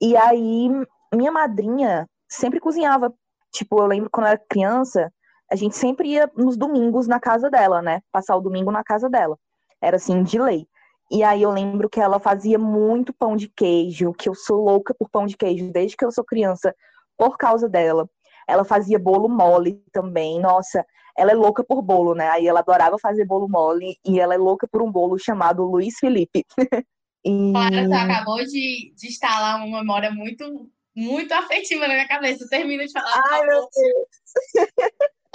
E 0.00 0.16
aí, 0.16 0.68
minha 1.14 1.32
madrinha 1.32 2.08
sempre 2.28 2.60
cozinhava. 2.60 3.14
Tipo, 3.52 3.80
eu 3.80 3.86
lembro 3.86 4.10
quando 4.10 4.26
eu 4.26 4.32
era 4.32 4.44
criança, 4.48 5.12
a 5.50 5.56
gente 5.56 5.76
sempre 5.76 6.08
ia 6.08 6.30
nos 6.36 6.56
domingos 6.56 7.06
na 7.06 7.20
casa 7.20 7.48
dela, 7.50 7.80
né? 7.80 8.00
Passar 8.10 8.36
o 8.36 8.40
domingo 8.40 8.70
na 8.72 8.82
casa 8.82 9.08
dela. 9.08 9.38
Era 9.80 9.96
assim, 9.96 10.22
de 10.22 10.38
lei. 10.38 10.66
E 11.10 11.22
aí 11.22 11.42
eu 11.42 11.50
lembro 11.50 11.88
que 11.88 12.00
ela 12.00 12.18
fazia 12.18 12.58
muito 12.58 13.12
pão 13.12 13.36
de 13.36 13.48
queijo, 13.48 14.12
que 14.14 14.28
eu 14.28 14.34
sou 14.34 14.64
louca 14.64 14.94
por 14.94 15.08
pão 15.08 15.26
de 15.26 15.36
queijo 15.36 15.70
desde 15.70 15.96
que 15.96 16.04
eu 16.04 16.10
sou 16.10 16.24
criança, 16.24 16.74
por 17.16 17.36
causa 17.36 17.68
dela. 17.68 18.08
Ela 18.46 18.64
fazia 18.64 18.98
bolo 18.98 19.28
mole 19.28 19.82
também. 19.92 20.40
Nossa, 20.40 20.84
ela 21.16 21.30
é 21.30 21.34
louca 21.34 21.62
por 21.62 21.82
bolo, 21.82 22.14
né? 22.14 22.28
Aí 22.30 22.46
ela 22.46 22.60
adorava 22.60 22.98
fazer 22.98 23.24
bolo 23.24 23.48
mole 23.48 23.96
e 24.04 24.18
ela 24.18 24.34
é 24.34 24.38
louca 24.38 24.66
por 24.66 24.82
um 24.82 24.90
bolo 24.90 25.18
chamado 25.18 25.64
Luiz 25.64 25.98
Felipe. 25.98 26.44
e... 27.24 27.52
Clara, 27.52 27.86
você 27.86 27.94
acabou 27.94 28.38
de, 28.44 28.92
de 28.96 29.06
instalar 29.06 29.64
uma 29.64 29.80
memória 29.80 30.10
muito, 30.10 30.70
muito 30.94 31.32
afetiva 31.32 31.86
na 31.86 31.94
minha 31.94 32.08
cabeça. 32.08 32.48
Termina 32.48 32.84
de 32.84 32.92
falar. 32.92 33.22
Ai, 33.30 33.46
meu 33.46 33.68
Deus. 33.74 34.08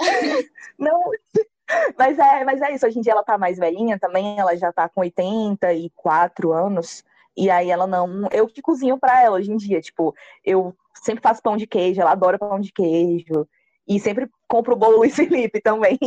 Não, 0.78 1.10
mas 1.98 2.18
é, 2.18 2.44
mas 2.44 2.60
é 2.60 2.74
isso, 2.74 2.86
hoje 2.86 2.98
em 2.98 3.02
dia 3.02 3.12
ela 3.12 3.22
tá 3.22 3.36
mais 3.36 3.58
velhinha 3.58 3.98
também, 3.98 4.38
ela 4.38 4.56
já 4.56 4.72
tá 4.72 4.88
com 4.88 5.00
84 5.02 6.52
anos. 6.52 7.04
E 7.36 7.48
aí 7.48 7.70
ela 7.70 7.86
não. 7.86 8.28
Eu 8.32 8.46
que 8.46 8.60
cozinho 8.60 8.98
pra 8.98 9.22
ela 9.22 9.36
hoje 9.36 9.52
em 9.52 9.56
dia. 9.56 9.80
Tipo, 9.80 10.14
eu 10.44 10.74
sempre 10.94 11.22
faço 11.22 11.42
pão 11.42 11.56
de 11.56 11.66
queijo, 11.66 12.00
ela 12.00 12.12
adora 12.12 12.38
pão 12.38 12.60
de 12.60 12.72
queijo. 12.72 13.46
E 13.86 13.98
sempre 13.98 14.28
compro 14.48 14.74
o 14.74 14.76
bolo 14.76 14.98
Luiz 14.98 15.14
Felipe 15.14 15.60
também. 15.62 15.98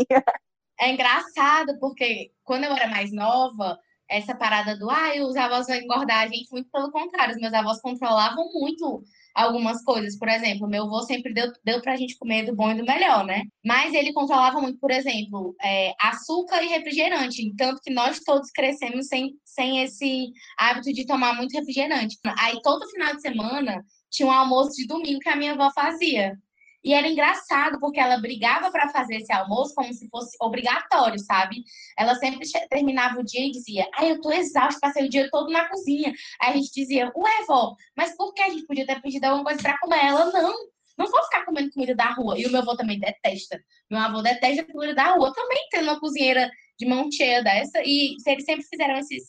É 0.80 0.92
engraçado, 0.92 1.78
porque 1.80 2.32
quando 2.44 2.64
eu 2.64 2.76
era 2.76 2.88
mais 2.88 3.12
nova, 3.12 3.80
essa 4.10 4.36
parada 4.36 4.78
do 4.78 4.90
ah, 4.90 5.12
os 5.28 5.36
avós 5.36 5.68
vão 5.68 5.76
engordar 5.76 6.24
a 6.24 6.28
gente, 6.28 6.52
muito 6.52 6.70
pelo 6.72 6.92
contrário, 6.92 7.36
os 7.36 7.42
meus 7.42 7.54
avós 7.54 7.82
controlavam 7.82 8.50
muito 8.54 9.04
algumas 9.34 9.84
coisas. 9.84 10.18
Por 10.18 10.30
exemplo, 10.30 10.68
meu 10.68 10.84
avô 10.84 11.02
sempre 11.02 11.34
deu, 11.34 11.52
deu 11.64 11.82
pra 11.82 11.96
gente 11.96 12.18
comer 12.18 12.46
do 12.46 12.56
bom 12.56 12.72
e 12.72 12.76
do 12.76 12.86
melhor, 12.86 13.26
né? 13.26 13.44
Mas 13.66 13.94
ele 13.94 14.14
controlava 14.14 14.62
muito, 14.62 14.80
por 14.80 14.92
exemplo, 14.92 15.56
é, 15.64 15.94
açúcar 16.00 16.62
e 16.64 16.68
refrigerante. 16.68 17.54
Tanto 17.56 17.82
que 17.82 17.92
nós 17.92 18.20
todos 18.20 18.52
crescemos 18.52 19.08
sem, 19.08 19.34
sem 19.44 19.84
esse 19.84 20.32
hábito 20.58 20.94
de 20.94 21.06
tomar 21.06 21.36
muito 21.36 21.54
refrigerante. 21.54 22.18
Aí 22.40 22.60
todo 22.62 22.90
final 22.90 23.16
de 23.16 23.22
semana 23.22 23.84
tinha 24.10 24.28
um 24.28 24.32
almoço 24.32 24.76
de 24.76 24.86
domingo 24.86 25.20
que 25.20 25.30
a 25.30 25.36
minha 25.36 25.54
avó 25.54 25.72
fazia. 25.74 26.38
E 26.84 26.94
era 26.94 27.08
engraçado, 27.08 27.80
porque 27.80 28.00
ela 28.00 28.18
brigava 28.18 28.70
para 28.70 28.90
fazer 28.90 29.16
esse 29.18 29.32
almoço 29.32 29.74
como 29.74 29.94
se 29.94 30.10
fosse 30.10 30.36
obrigatório, 30.42 31.18
sabe? 31.20 31.64
Ela 31.98 32.14
sempre 32.16 32.46
terminava 32.70 33.20
o 33.20 33.24
dia 33.24 33.46
e 33.48 33.52
dizia: 33.52 33.88
Ai, 33.96 34.12
eu 34.12 34.22
tô 34.22 34.32
exausta, 34.32 34.80
passei 34.82 35.06
o 35.06 35.10
dia 35.10 35.30
todo 35.32 35.50
na 35.52 35.70
cozinha. 35.70 36.14
Aí 36.42 36.52
a 36.52 36.56
gente 36.56 36.72
dizia: 36.74 37.12
Ué, 37.16 37.46
vó, 37.48 37.76
mas 37.96 38.16
por 38.18 38.34
que 38.34 38.42
a 38.42 38.50
gente 38.50 38.66
podia 38.66 38.86
ter 38.86 39.02
pedido 39.02 39.26
alguma 39.26 39.46
coisa 39.46 39.62
para 39.62 39.80
comer? 39.80 40.06
Ela, 40.06 40.32
não, 40.32 40.54
não 40.98 41.10
vou 41.10 41.24
ficar 41.24 41.46
comendo 41.46 41.72
comida 41.72 41.96
da 41.96 42.12
rua. 42.12 42.38
E 42.38 42.46
o 42.46 42.52
meu 42.52 42.62
avô 42.62 42.76
também 42.76 43.00
detesta. 43.00 43.60
Meu 43.90 44.00
avô 44.00 44.22
detesta 44.22 44.66
comida 44.66 44.94
da 44.94 45.14
rua. 45.14 45.34
Também 45.34 45.68
tendo 45.72 45.84
uma 45.84 46.00
cozinheira 46.00 46.50
de 46.78 46.86
mão 46.86 47.10
cheia 47.12 47.42
dessa. 47.44 47.82
E 47.84 48.16
eles 48.28 48.44
sempre 48.46 48.64
fizeram 48.66 48.98
esses 48.98 49.24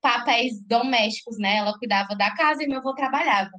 papéis 0.00 0.60
domésticos, 0.66 1.38
né? 1.38 1.56
Ela 1.56 1.76
cuidava 1.78 2.14
da 2.14 2.34
casa 2.34 2.62
e 2.62 2.68
meu 2.68 2.78
avô 2.78 2.94
trabalhava. 2.94 3.50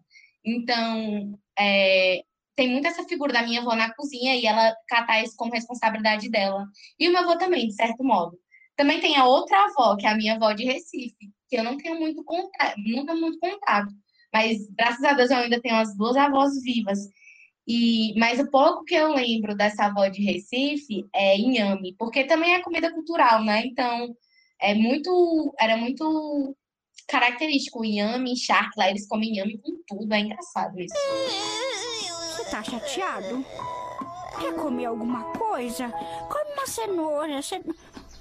Então, 0.45 1.37
é, 1.57 2.23
tem 2.59 2.67
muito 2.67 2.89
essa 2.89 3.05
figura 3.05 3.31
da 3.31 3.41
minha 3.41 3.61
avó 3.61 3.73
na 3.73 3.93
cozinha 3.93 4.35
e 4.35 4.45
ela 4.45 4.75
catar 4.85 5.23
isso 5.23 5.33
como 5.37 5.53
responsabilidade 5.53 6.29
dela. 6.29 6.65
E 6.99 7.07
o 7.07 7.11
meu 7.13 7.21
avô 7.21 7.37
também, 7.37 7.69
de 7.69 7.73
certo 7.73 8.03
modo. 8.03 8.37
Também 8.75 8.99
tem 8.99 9.15
a 9.15 9.25
outra 9.25 9.63
avó, 9.63 9.95
que 9.95 10.05
é 10.05 10.09
a 10.09 10.17
minha 10.17 10.35
avó 10.35 10.51
de 10.51 10.65
Recife, 10.65 11.31
que 11.47 11.55
eu 11.55 11.63
não 11.63 11.77
tenho 11.77 11.97
muito 11.97 12.21
contato, 12.21 12.75
nunca 12.77 13.15
muito 13.15 13.39
contato. 13.39 13.87
Mas, 14.33 14.57
graças 14.77 15.01
a 15.05 15.13
Deus, 15.13 15.31
eu 15.31 15.37
ainda 15.37 15.61
tenho 15.61 15.75
as 15.75 15.95
duas 15.95 16.17
avós 16.17 16.61
vivas. 16.61 16.99
E, 17.65 18.13
mas 18.19 18.41
o 18.41 18.51
pouco 18.51 18.83
que 18.83 18.95
eu 18.95 19.13
lembro 19.13 19.55
dessa 19.55 19.85
avó 19.85 20.09
de 20.09 20.21
Recife 20.21 21.07
é 21.15 21.37
inhame, 21.37 21.95
porque 21.97 22.25
também 22.25 22.55
é 22.55 22.61
comida 22.61 22.91
cultural, 22.91 23.41
né? 23.41 23.63
Então, 23.65 24.13
é 24.59 24.73
muito, 24.73 25.55
era 25.57 25.77
muito 25.77 26.53
característico 27.07 27.79
o 27.79 27.85
inhame, 27.85 28.35
charque, 28.35 28.77
lá 28.77 28.89
eles 28.89 29.07
comem 29.07 29.29
inhame 29.29 29.57
com 29.59 29.81
tudo, 29.87 30.13
é 30.13 30.19
engraçado 30.19 30.77
isso. 30.77 30.93
Tá 32.49 32.63
chateado? 32.63 33.45
Quer 34.39 34.55
comer 34.55 34.85
alguma 34.85 35.23
coisa? 35.33 35.89
Come 35.89 36.53
uma 36.53 36.65
cenoura. 36.65 37.41
Cen... 37.41 37.61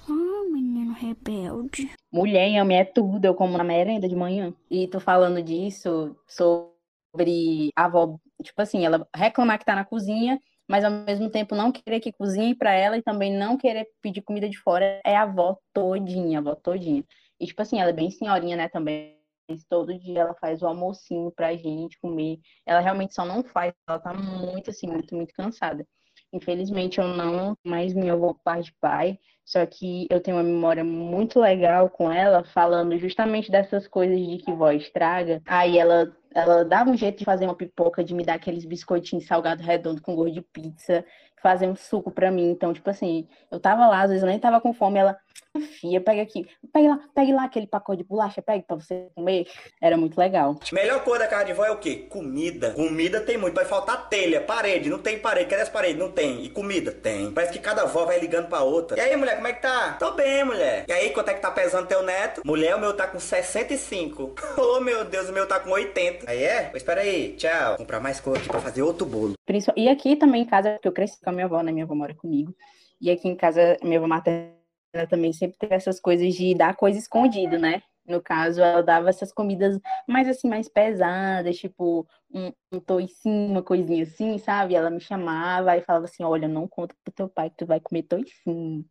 Ah, 0.07 0.43
menino 0.51 0.93
rebelde. 0.93 1.91
Mulher, 2.11 2.47
inhame 2.47 2.75
é 2.75 2.85
tudo, 2.85 3.25
eu 3.25 3.33
como 3.33 3.57
na 3.57 3.63
merenda 3.63 4.07
de 4.07 4.15
manhã. 4.15 4.53
E 4.69 4.87
tô 4.87 4.99
falando 4.99 5.41
disso 5.41 6.15
sobre 6.27 7.71
a 7.75 7.85
avó, 7.85 8.19
tipo 8.43 8.61
assim, 8.61 8.85
ela 8.85 9.07
reclamar 9.15 9.57
que 9.57 9.65
tá 9.65 9.75
na 9.75 9.85
cozinha, 9.85 10.39
mas 10.67 10.83
ao 10.83 10.91
mesmo 10.91 11.29
tempo 11.29 11.55
não 11.55 11.71
querer 11.71 11.99
que 11.99 12.11
cozinhe 12.11 12.55
para 12.55 12.71
ela 12.71 12.97
e 12.97 13.01
também 13.01 13.35
não 13.35 13.57
querer 13.57 13.87
pedir 14.01 14.21
comida 14.21 14.47
de 14.47 14.59
fora, 14.59 15.01
é 15.03 15.15
a 15.15 15.23
avó 15.23 15.57
todinha, 15.73 16.37
a 16.37 16.41
avó 16.41 16.55
todinha. 16.55 17.03
E 17.39 17.47
tipo 17.47 17.61
assim, 17.61 17.79
ela 17.79 17.89
é 17.89 17.93
bem 17.93 18.11
senhorinha, 18.11 18.55
né, 18.55 18.69
também 18.69 19.18
todo 19.67 19.97
dia 19.97 20.21
ela 20.21 20.35
faz 20.35 20.61
o 20.61 20.67
almocinho 20.67 21.31
pra 21.31 21.55
gente 21.55 21.99
comer. 21.99 22.39
Ela 22.65 22.79
realmente 22.79 23.13
só 23.13 23.25
não 23.25 23.43
faz, 23.43 23.73
ela 23.87 23.99
tá 23.99 24.13
muito 24.13 24.69
assim, 24.69 24.87
muito, 24.87 25.15
muito 25.15 25.33
cansada. 25.33 25.85
Infelizmente 26.31 26.99
eu 26.99 27.07
não 27.07 27.57
mais 27.63 27.93
me 27.93 28.09
avô 28.09 28.35
pai 28.43 28.61
de 28.61 28.73
pai, 28.79 29.17
só 29.43 29.65
que 29.65 30.07
eu 30.11 30.21
tenho 30.21 30.37
uma 30.37 30.43
memória 30.43 30.83
muito 30.83 31.39
legal 31.39 31.89
com 31.89 32.11
ela, 32.11 32.43
falando 32.43 32.97
justamente 32.99 33.49
dessas 33.49 33.87
coisas 33.87 34.19
de 34.19 34.37
que 34.37 34.51
vó 34.53 34.71
estraga. 34.71 35.41
Aí 35.45 35.77
ela 35.77 36.15
ela 36.33 36.63
dava 36.63 36.89
um 36.91 36.97
jeito 36.97 37.17
de 37.19 37.25
fazer 37.25 37.45
uma 37.45 37.55
pipoca, 37.55 38.03
de 38.03 38.13
me 38.13 38.23
dar 38.23 38.35
aqueles 38.35 38.65
biscoitinhos 38.65 39.25
salgado 39.25 39.63
redondo 39.63 40.01
com 40.01 40.15
gosto 40.15 40.33
de 40.33 40.41
pizza, 40.41 41.03
fazer 41.41 41.67
um 41.67 41.75
suco 41.75 42.11
para 42.11 42.31
mim. 42.31 42.51
Então, 42.51 42.73
tipo 42.73 42.89
assim, 42.89 43.27
eu 43.51 43.59
tava 43.59 43.87
lá, 43.87 44.01
às 44.03 44.09
vezes 44.09 44.23
eu 44.23 44.29
nem 44.29 44.39
tava 44.39 44.61
com 44.61 44.73
fome, 44.73 44.99
ela, 44.99 45.17
Fia, 45.59 46.01
pega 46.01 46.21
aqui, 46.21 46.47
pegue 46.71 46.87
lá, 46.87 46.99
pegue 47.13 47.33
lá 47.33 47.43
aquele 47.43 47.67
pacote 47.67 48.03
de 48.03 48.07
bolacha, 48.07 48.41
pegue 48.41 48.63
pra 48.65 48.75
você 48.75 49.09
comer. 49.15 49.47
Era 49.81 49.97
muito 49.97 50.17
legal. 50.17 50.59
Melhor 50.71 51.03
coisa 51.03 51.25
da 51.25 51.29
casa 51.29 51.45
de 51.45 51.53
vó 51.53 51.65
é 51.65 51.71
o 51.71 51.77
quê? 51.77 52.07
Comida. 52.09 52.71
Comida 52.71 53.21
tem 53.21 53.37
muito. 53.37 53.55
Vai 53.55 53.65
faltar 53.65 54.09
telha, 54.09 54.41
parede. 54.41 54.89
Não 54.89 54.99
tem 54.99 55.19
parede. 55.19 55.49
Cadê 55.49 55.61
as 55.61 55.69
paredes? 55.69 55.97
Não 55.97 56.11
tem. 56.11 56.43
E 56.43 56.49
comida? 56.49 56.91
Tem. 56.91 57.31
Parece 57.31 57.53
que 57.53 57.59
cada 57.59 57.83
avó 57.83 58.05
vai 58.05 58.19
ligando 58.19 58.47
pra 58.47 58.61
outra. 58.61 58.97
E 58.97 59.01
aí, 59.01 59.15
mulher, 59.15 59.35
como 59.35 59.47
é 59.47 59.53
que 59.53 59.61
tá? 59.61 59.93
Tô 59.99 60.11
bem, 60.11 60.43
mulher. 60.43 60.85
E 60.87 60.91
aí, 60.91 61.09
quanto 61.11 61.29
é 61.29 61.33
que 61.33 61.41
tá 61.41 61.51
pesando 61.51 61.87
teu 61.87 62.03
neto? 62.03 62.41
Mulher, 62.45 62.75
o 62.75 62.79
meu 62.79 62.95
tá 62.95 63.07
com 63.07 63.19
65. 63.19 64.35
oh, 64.57 64.79
meu 64.79 65.05
Deus, 65.05 65.29
o 65.29 65.33
meu 65.33 65.47
tá 65.47 65.59
com 65.59 65.71
80. 65.71 66.29
Aí 66.29 66.43
é? 66.43 66.63
Pois 66.63 66.81
espera 66.81 67.01
aí. 67.01 67.33
Tchau. 67.33 67.69
Vou 67.69 67.77
comprar 67.77 67.99
mais 67.99 68.19
coisa 68.19 68.39
aqui 68.39 68.49
pra 68.49 68.59
fazer 68.59 68.81
outro 68.81 69.05
bolo. 69.05 69.33
E 69.75 69.89
aqui 69.89 70.15
também 70.15 70.43
em 70.43 70.45
casa, 70.45 70.73
porque 70.73 70.87
eu 70.87 70.91
cresci 70.91 71.19
com 71.21 71.29
a 71.29 71.33
minha 71.33 71.45
avó, 71.45 71.61
né? 71.61 71.71
Minha 71.71 71.85
avó 71.85 71.95
mora 71.95 72.13
comigo. 72.13 72.53
E 73.01 73.09
aqui 73.09 73.27
em 73.27 73.35
casa, 73.35 73.77
minha 73.81 73.97
avó 73.97 74.07
materna 74.07 74.58
ela 74.93 75.07
também 75.07 75.33
sempre 75.33 75.57
teve 75.57 75.75
essas 75.75 75.99
coisas 75.99 76.33
de 76.33 76.55
dar 76.55 76.75
coisa 76.75 76.97
escondida, 76.97 77.57
né? 77.57 77.81
No 78.05 78.21
caso, 78.21 78.61
ela 78.61 78.81
dava 78.81 79.09
essas 79.09 79.31
comidas 79.31 79.79
mais 80.07 80.27
assim, 80.27 80.49
mais 80.49 80.67
pesadas, 80.67 81.57
tipo 81.57 82.07
um, 82.33 82.51
um 82.71 82.79
toicinho, 82.79 83.51
uma 83.51 83.61
coisinha 83.63 84.03
assim, 84.03 84.37
sabe? 84.39 84.73
Ela 84.75 84.89
me 84.89 84.99
chamava 84.99 85.77
e 85.77 85.81
falava 85.81 86.05
assim, 86.05 86.23
olha, 86.23 86.47
não 86.47 86.67
conta 86.67 86.95
pro 87.03 87.13
teu 87.13 87.29
pai 87.29 87.49
que 87.51 87.57
tu 87.57 87.65
vai 87.67 87.79
comer 87.79 88.03
toicinho. 88.03 88.83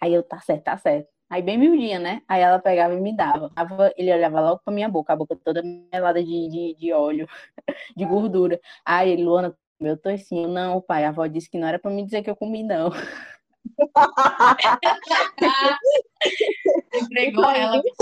Aí 0.00 0.14
eu, 0.14 0.22
tá 0.22 0.40
certo, 0.40 0.64
tá 0.64 0.78
certo. 0.78 1.08
Aí 1.30 1.40
bem 1.42 1.58
miudinha, 1.58 1.98
né? 1.98 2.22
Aí 2.28 2.40
ela 2.42 2.58
pegava 2.58 2.94
e 2.94 3.00
me 3.00 3.14
dava. 3.16 3.50
Ele 3.96 4.12
olhava 4.12 4.40
logo 4.40 4.60
pra 4.64 4.72
minha 4.74 4.88
boca, 4.88 5.12
a 5.12 5.16
boca 5.16 5.36
toda 5.36 5.62
melada 5.62 6.22
de, 6.22 6.48
de, 6.48 6.74
de 6.78 6.92
óleo, 6.92 7.26
de 7.96 8.04
gordura. 8.04 8.60
Aí 8.84 9.10
ele, 9.10 9.24
Luana, 9.24 9.56
meu 9.80 9.96
toicinho. 9.96 10.48
Não, 10.48 10.80
pai, 10.80 11.04
a 11.04 11.08
avó 11.10 11.26
disse 11.26 11.50
que 11.50 11.58
não 11.58 11.68
era 11.68 11.78
pra 11.78 11.90
me 11.90 12.04
dizer 12.04 12.22
que 12.22 12.30
eu 12.30 12.36
comi, 12.36 12.62
não. 12.62 12.90
Entregou 16.94 17.44
ela. 17.44 17.82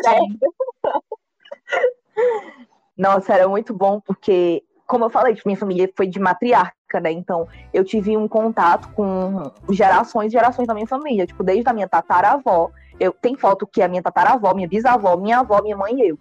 Nossa, 2.97 3.35
era 3.35 3.49
muito 3.49 3.73
bom, 3.73 4.01
porque, 4.01 4.63
como 4.87 5.07
eu 5.07 5.11
falei, 5.11 5.37
minha 5.47 5.57
família 5.57 5.91
foi 5.97 6.07
de 6.07 6.21
matriarca, 6.21 7.01
né? 7.01 7.11
Então, 7.11 7.49
eu 7.73 7.83
tive 7.83 8.15
um 8.17 8.29
contato 8.29 8.93
com 8.93 9.51
gerações 9.71 10.29
e 10.29 10.33
gerações 10.33 10.69
da 10.69 10.75
minha 10.75 10.87
família. 10.87 11.27
Tipo, 11.27 11.43
desde 11.43 11.69
a 11.69 11.73
minha 11.73 11.89
tataravó. 11.89 12.71
Eu 12.99 13.13
tenho 13.13 13.39
foto 13.39 13.67
que 13.67 13.81
é 13.81 13.87
a 13.87 13.89
minha 13.89 14.03
tataravó, 14.03 14.53
minha 14.53 14.69
bisavó, 14.69 15.17
minha 15.17 15.39
avó, 15.39 15.63
minha 15.63 15.77
mãe 15.77 15.95
e 15.95 16.09
eu. 16.09 16.19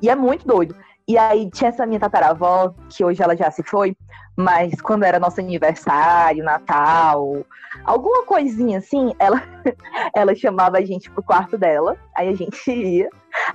E 0.00 0.08
é 0.08 0.14
muito 0.14 0.46
doido. 0.46 0.76
E 1.06 1.18
aí 1.18 1.50
tinha 1.50 1.70
essa 1.70 1.86
minha 1.86 2.00
tataravó, 2.00 2.74
que 2.88 3.04
hoje 3.04 3.22
ela 3.22 3.36
já 3.36 3.50
se 3.50 3.62
foi, 3.62 3.96
mas 4.36 4.80
quando 4.80 5.04
era 5.04 5.18
nosso 5.18 5.40
aniversário, 5.40 6.44
Natal, 6.44 7.44
alguma 7.84 8.24
coisinha 8.24 8.78
assim, 8.78 9.12
ela, 9.18 9.42
ela 10.14 10.34
chamava 10.34 10.78
a 10.78 10.84
gente 10.84 11.10
pro 11.10 11.22
quarto 11.22 11.58
dela, 11.58 11.96
aí 12.16 12.28
a 12.28 12.34
gente 12.34 12.56
ia, 12.72 13.10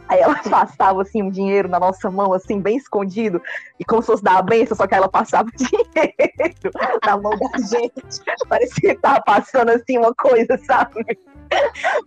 aí 0.07 0.19
ela 0.19 0.35
passava 0.43 1.01
assim 1.01 1.23
um 1.23 1.31
dinheiro 1.31 1.67
na 1.67 1.79
nossa 1.79 2.11
mão, 2.11 2.33
assim, 2.33 2.61
bem 2.61 2.77
escondido, 2.77 3.41
e 3.79 3.85
como 3.85 4.01
se 4.01 4.07
fosse 4.07 4.23
dar 4.23 4.37
a 4.37 4.41
benção, 4.41 4.77
só 4.77 4.85
que 4.85 4.93
ela 4.93 5.09
passava 5.09 5.49
o 5.49 5.57
dinheiro 5.57 6.71
na 7.03 7.17
mão 7.17 7.31
da 7.31 7.57
gente. 7.59 8.21
Parecia 8.47 8.95
que 8.95 9.01
tava 9.01 9.21
passando 9.21 9.69
assim 9.69 9.97
uma 9.97 10.13
coisa, 10.13 10.57
sabe? 10.59 11.17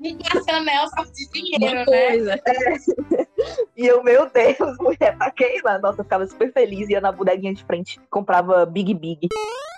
Internacional 0.01 0.89
só 0.89 1.05
de 1.05 1.29
dinheiro, 1.33 1.91
né? 1.91 2.39
É. 2.47 2.77
E 3.77 3.87
eu, 3.87 4.03
meu 4.03 4.29
Deus, 4.31 4.77
mulher, 4.79 5.17
lá? 5.65 5.79
Nossa, 5.79 6.01
eu 6.01 6.05
ficava 6.05 6.27
super 6.27 6.53
feliz, 6.53 6.89
ia 6.89 7.01
na 7.01 7.13
bodeguinha 7.13 7.55
de 7.55 7.65
frente, 7.65 8.01
comprava 8.11 8.65
Big 8.67 8.95
Big. 8.95 9.29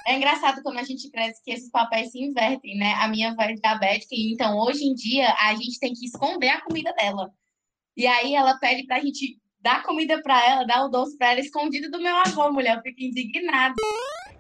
É 0.07 0.17
engraçado 0.17 0.63
como 0.63 0.79
a 0.79 0.83
gente 0.83 1.11
cresce 1.11 1.43
que 1.45 1.53
esses 1.53 1.71
papéis 1.71 2.11
se 2.11 2.21
invertem, 2.21 2.77
né? 2.77 2.95
A 2.95 3.09
minha 3.09 3.31
avó 3.31 3.43
é 3.43 3.55
diabética, 3.55 4.15
então 4.15 4.59
hoje 4.59 4.85
em 4.85 4.95
dia 4.95 5.33
a 5.41 5.55
gente 5.55 5.79
tem 5.79 5.93
que 5.93 6.07
esconder 6.07 6.49
a 6.49 6.61
comida 6.61 6.93
dela. 6.93 7.31
E 7.97 8.07
aí 8.07 8.35
ela 8.35 8.59
pede 8.59 8.85
pra 8.87 9.01
gente 9.01 9.39
dar 9.61 9.83
comida 9.85 10.21
pra 10.23 10.45
ela, 10.45 10.67
dar 10.67 10.85
o 10.85 10.89
doce 10.89 11.17
pra 11.17 11.33
ela 11.33 11.41
escondido 11.41 11.91
do 11.91 12.01
meu 12.01 12.17
avô, 12.17 12.51
mulher. 12.51 12.77
Eu 12.77 12.83
fico 12.83 13.01
indignada. 13.01 13.75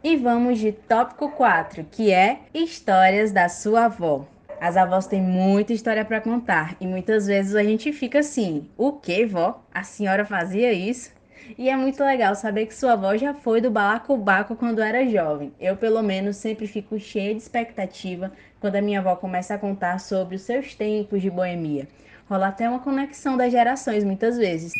E 0.02 0.16
vamos 0.16 0.58
de 0.58 0.72
tópico 0.72 1.30
4, 1.30 1.84
que 1.84 2.12
é 2.12 2.40
histórias 2.52 3.30
da 3.30 3.48
sua 3.48 3.84
avó. 3.84 4.26
As 4.60 4.76
avós 4.76 5.06
têm 5.06 5.20
muita 5.20 5.72
história 5.72 6.04
para 6.04 6.20
contar 6.20 6.76
e 6.80 6.86
muitas 6.86 7.26
vezes 7.26 7.54
a 7.54 7.62
gente 7.62 7.92
fica 7.92 8.20
assim: 8.20 8.68
o 8.76 8.92
que, 8.92 9.26
vó? 9.26 9.64
A 9.72 9.82
senhora 9.82 10.24
fazia 10.24 10.72
isso? 10.72 11.10
E 11.58 11.68
é 11.68 11.76
muito 11.76 12.02
legal 12.02 12.34
saber 12.34 12.66
que 12.66 12.74
sua 12.74 12.92
avó 12.92 13.16
já 13.16 13.34
foi 13.34 13.60
do 13.60 13.70
balacobaco 13.70 14.54
quando 14.54 14.80
era 14.80 15.06
jovem. 15.06 15.52
Eu, 15.60 15.76
pelo 15.76 16.02
menos, 16.02 16.36
sempre 16.36 16.66
fico 16.66 16.98
cheia 16.98 17.34
de 17.34 17.42
expectativa 17.42 18.32
quando 18.60 18.76
a 18.76 18.82
minha 18.82 19.00
avó 19.00 19.16
começa 19.16 19.54
a 19.54 19.58
contar 19.58 19.98
sobre 19.98 20.36
os 20.36 20.42
seus 20.42 20.74
tempos 20.74 21.20
de 21.20 21.30
boemia. 21.30 21.88
Rola 22.28 22.48
até 22.48 22.68
uma 22.68 22.78
conexão 22.78 23.36
das 23.36 23.50
gerações 23.50 24.04
muitas 24.04 24.38
vezes. 24.38 24.72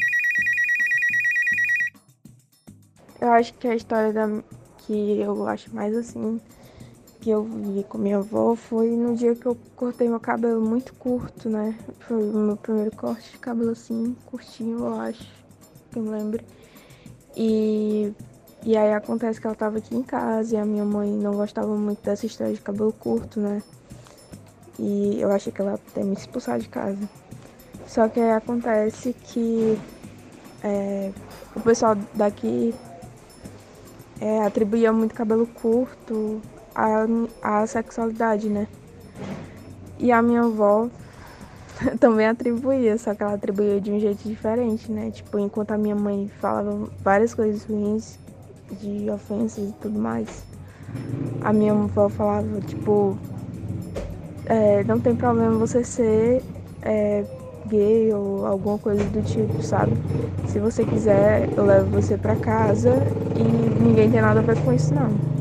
Eu 3.20 3.30
acho 3.32 3.52
que 3.54 3.68
a 3.68 3.74
história 3.74 4.12
da... 4.12 4.28
que 4.78 5.20
eu 5.20 5.46
acho 5.46 5.74
mais 5.74 5.96
assim 5.96 6.40
que 7.22 7.30
eu 7.30 7.44
vi 7.44 7.85
com 7.85 7.98
minha 7.98 8.18
avó 8.18 8.56
foi 8.56 8.90
no 8.90 9.14
dia 9.14 9.32
que 9.37 9.46
eu 9.46 9.56
cortei 9.76 10.08
meu 10.08 10.18
cabelo 10.18 10.61
muito 10.61 10.92
curto, 10.94 11.48
né? 11.48 11.78
Foi 12.00 12.20
o 12.20 12.37
meu 12.37 12.56
primeiro 12.56 12.90
corte 12.96 13.30
de 13.30 13.38
cabelo 13.38 13.70
assim, 13.70 14.16
curtinho, 14.26 14.80
eu 14.80 15.00
acho, 15.00 15.24
que 15.92 16.00
eu 16.00 16.02
me 16.02 16.11
lembro. 16.11 16.44
E, 17.37 18.12
e 18.64 18.76
aí 18.76 18.92
acontece 18.92 19.40
que 19.40 19.46
ela 19.46 19.54
tava 19.54 19.78
aqui 19.78 19.94
em 19.94 20.02
casa 20.02 20.56
e 20.56 20.58
a 20.58 20.64
minha 20.64 20.85
mãe 20.85 21.12
não 21.12 21.32
gostava 21.35 21.76
muito 21.76 22.02
dessa 22.02 22.26
história 22.26 22.52
de 22.52 22.61
cabelo 22.61 22.92
curto, 22.92 23.38
né? 23.38 23.62
E 24.76 25.20
eu 25.20 25.30
achei 25.30 25.52
que 25.52 25.61
ela 25.61 25.74
até 25.74 26.02
me 26.02 26.14
expulsar 26.14 26.58
de 26.58 26.68
casa. 26.68 27.08
Só 27.87 28.08
que 28.08 28.18
aí 28.18 28.32
acontece 28.32 29.12
que 29.12 29.78
é, 30.64 31.12
o 31.54 31.61
pessoal 31.61 31.96
daqui 32.14 32.74
é, 34.20 34.42
atribuía 34.42 34.92
muito 34.92 35.14
cabelo 35.14 35.46
curto 35.46 36.42
à, 36.74 37.06
à 37.42 37.66
sexualidade, 37.66 38.48
né? 38.48 38.66
E 39.98 40.11
a 40.11 40.20
minha 40.22 40.42
avó 40.42 40.88
também 42.00 42.26
atribuía, 42.26 42.98
só 42.98 43.14
que 43.14 43.22
ela 43.22 43.35
atribuía 43.35 43.80
de 43.80 43.90
um 43.90 44.00
jeito 44.00 44.28
diferente, 44.28 44.90
né? 44.90 45.11
Tipo, 45.11 45.38
enquanto 45.38 45.72
a 45.72 45.78
minha 45.78 45.96
mãe 45.96 46.30
falava 46.40 46.88
várias 47.02 47.35
coisas 47.35 47.64
ruins, 47.64 48.18
de 48.80 49.11
ofensas 49.11 49.70
e 49.70 49.72
tudo 49.80 49.98
mais, 49.98 50.44
a 51.42 51.52
minha 51.52 51.72
avó 51.72 52.08
falava, 52.08 52.61
tipo, 52.61 53.16
é, 54.46 54.85
não 54.85 54.98
tem 54.98 55.14
problema 55.14 55.56
você 55.58 55.85
ser 55.85 56.42
é, 56.82 57.24
gay 57.66 58.12
ou 58.12 58.46
alguma 58.46 58.78
coisa 58.78 59.04
do 59.04 59.22
tipo, 59.22 59.62
sabe? 59.62 59.92
Se 60.46 60.58
você 60.58 60.85
quiser, 60.85 61.48
eu 61.56 61.64
levo 61.64 61.90
você 61.90 62.16
pra 62.16 62.37
casa 62.37 63.02
e 63.37 63.42
ninguém 63.82 64.11
tem 64.11 64.20
nada 64.20 64.40
a 64.40 64.42
ver 64.42 64.58
com 64.58 64.72
isso, 64.72 64.94
não. 64.94 65.32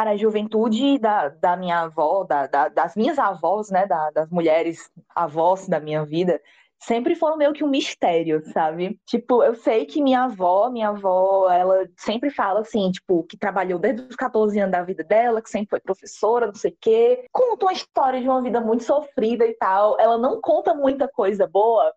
Cara, 0.00 0.12
a 0.12 0.16
juventude 0.16 0.98
da, 0.98 1.28
da 1.28 1.54
minha 1.58 1.80
avó, 1.80 2.24
da, 2.24 2.46
da- 2.46 2.68
das 2.70 2.96
minhas 2.96 3.18
avós, 3.18 3.70
né, 3.70 3.86
da- 3.86 4.10
das 4.10 4.30
mulheres 4.30 4.90
avós 5.14 5.68
da 5.68 5.78
minha 5.78 6.06
vida, 6.06 6.40
sempre 6.78 7.14
foram 7.14 7.36
meio 7.36 7.52
que 7.52 7.62
um 7.62 7.68
mistério, 7.68 8.42
sabe? 8.50 8.98
Tipo, 9.04 9.42
eu 9.44 9.54
sei 9.54 9.84
que 9.84 10.02
minha 10.02 10.24
avó, 10.24 10.70
minha 10.70 10.88
avó, 10.88 11.50
ela 11.50 11.86
sempre 11.98 12.30
fala 12.30 12.60
assim, 12.60 12.90
tipo, 12.90 13.24
que 13.24 13.36
trabalhou 13.36 13.78
desde 13.78 14.00
os 14.08 14.16
14 14.16 14.58
anos 14.58 14.72
da 14.72 14.82
vida 14.82 15.04
dela, 15.04 15.42
que 15.42 15.50
sempre 15.50 15.68
foi 15.68 15.80
professora, 15.80 16.46
não 16.46 16.54
sei 16.54 16.70
o 16.70 16.76
quê. 16.80 17.26
Conta 17.30 17.66
uma 17.66 17.72
história 17.74 18.22
de 18.22 18.26
uma 18.26 18.40
vida 18.40 18.58
muito 18.58 18.84
sofrida 18.84 19.44
e 19.44 19.52
tal. 19.52 20.00
Ela 20.00 20.16
não 20.16 20.40
conta 20.40 20.72
muita 20.72 21.06
coisa 21.08 21.46
boa, 21.46 21.92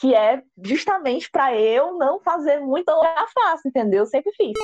que 0.00 0.14
é 0.14 0.42
justamente 0.64 1.30
pra 1.30 1.54
eu 1.54 1.98
não 1.98 2.18
fazer 2.18 2.60
muita 2.60 2.94
fácil, 3.34 3.68
entendeu? 3.68 3.98
Eu 4.04 4.06
sempre 4.06 4.32
fiz. 4.32 4.54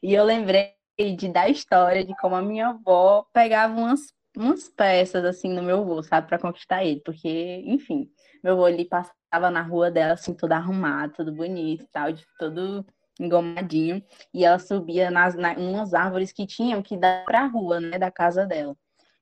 E 0.00 0.14
eu 0.14 0.22
lembrei 0.22 0.74
de 0.98 1.28
da 1.28 1.48
história 1.48 2.04
de 2.04 2.14
como 2.16 2.36
a 2.36 2.42
minha 2.42 2.68
avó 2.68 3.26
pegava 3.32 3.74
umas, 3.74 4.12
umas 4.36 4.68
peças 4.68 5.24
assim 5.24 5.48
no 5.52 5.62
meu 5.62 5.80
avô, 5.80 6.02
sabe, 6.02 6.28
para 6.28 6.38
conquistar 6.38 6.84
ele, 6.84 7.00
porque, 7.04 7.62
enfim, 7.66 8.08
meu 8.42 8.54
avô 8.54 8.68
ele 8.68 8.84
passava 8.84 9.50
na 9.50 9.62
rua 9.62 9.90
dela 9.90 10.14
assim, 10.14 10.34
todo 10.34 10.52
arrumado, 10.52 11.14
todo 11.16 11.32
bonito 11.32 11.86
tal, 11.92 12.12
de 12.12 12.24
todo 12.38 12.86
engomadinho, 13.18 14.02
e 14.32 14.44
ela 14.44 14.58
subia 14.58 15.10
nas 15.10 15.34
na, 15.34 15.52
umas 15.54 15.94
árvores 15.94 16.32
que 16.32 16.46
tinham 16.46 16.82
que 16.82 16.96
dar 16.96 17.24
para 17.24 17.42
a 17.42 17.46
rua, 17.46 17.80
né, 17.80 17.98
da 17.98 18.10
casa 18.10 18.46
dela. 18.46 18.76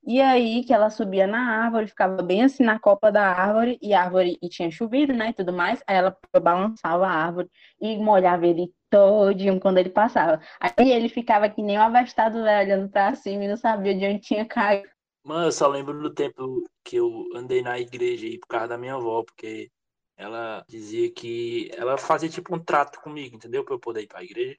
E 0.05 0.21
aí 0.21 0.65
que 0.65 0.73
ela 0.75 0.91
subia 0.91 1.27
na 1.27 1.65
árvore, 1.65 1.87
ficava 1.87 2.23
bem 2.23 2.43
assim 2.43 2.65
na 2.65 2.79
copa 2.79 3.13
da 3.13 3.25
árvore, 3.29 3.79
e 3.81 3.95
a 3.95 4.03
árvore 4.03 4.39
e 4.43 4.49
tinha 4.49 4.71
chovido, 4.71 5.13
né, 5.13 5.29
e 5.31 5.33
tudo 5.33 5.53
mais, 5.53 5.83
aí 5.87 5.97
ela 5.97 6.17
balançava 6.43 7.07
a 7.07 7.11
árvore 7.11 7.51
e 7.81 7.97
molhava 7.99 8.47
ele 8.47 8.73
todinho 8.93 9.59
quando 9.59 9.79
ele 9.79 9.89
passava. 9.89 10.39
Aí 10.61 10.93
ele 10.93 11.09
ficava 11.09 11.49
que 11.49 11.63
nem 11.63 11.79
um 11.79 11.83
avestado 11.83 12.43
velho, 12.43 12.75
olhando 12.75 12.91
pra 12.91 13.15
cima 13.15 13.45
e 13.45 13.49
não 13.49 13.57
sabia 13.57 13.95
de 13.97 14.05
onde 14.05 14.21
tinha 14.21 14.45
caído. 14.45 14.89
Mano, 15.25 15.47
eu 15.47 15.53
só 15.53 15.67
lembro 15.67 15.99
do 16.01 16.13
tempo 16.13 16.63
que 16.85 16.97
eu 16.97 17.29
andei 17.35 17.63
na 17.63 17.79
igreja 17.79 18.27
aí 18.27 18.39
por 18.39 18.49
causa 18.49 18.69
da 18.69 18.79
minha 18.79 18.95
avó, 18.95 19.23
porque 19.23 19.71
ela 20.17 20.65
dizia 20.69 21.11
que 21.11 21.71
ela 21.75 21.97
fazia 21.97 22.29
tipo 22.29 22.55
um 22.55 22.63
trato 22.63 23.01
comigo, 23.01 23.35
entendeu? 23.35 23.65
Pra 23.65 23.75
eu 23.75 23.81
poder 23.81 24.03
ir 24.03 24.09
pra 24.09 24.23
igreja. 24.23 24.59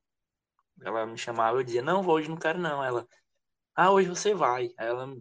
Ela 0.81 1.05
me 1.05 1.17
chamava, 1.17 1.59
eu 1.59 1.63
dizia, 1.63 1.81
não, 1.81 2.01
vou 2.01 2.15
hoje 2.15 2.29
não 2.29 2.37
quero 2.37 2.57
não. 2.57 2.83
Ela, 2.83 3.05
ah, 3.75 3.91
hoje 3.91 4.09
você 4.09 4.33
vai. 4.33 4.69
Aí 4.77 4.87
ela 4.87 5.15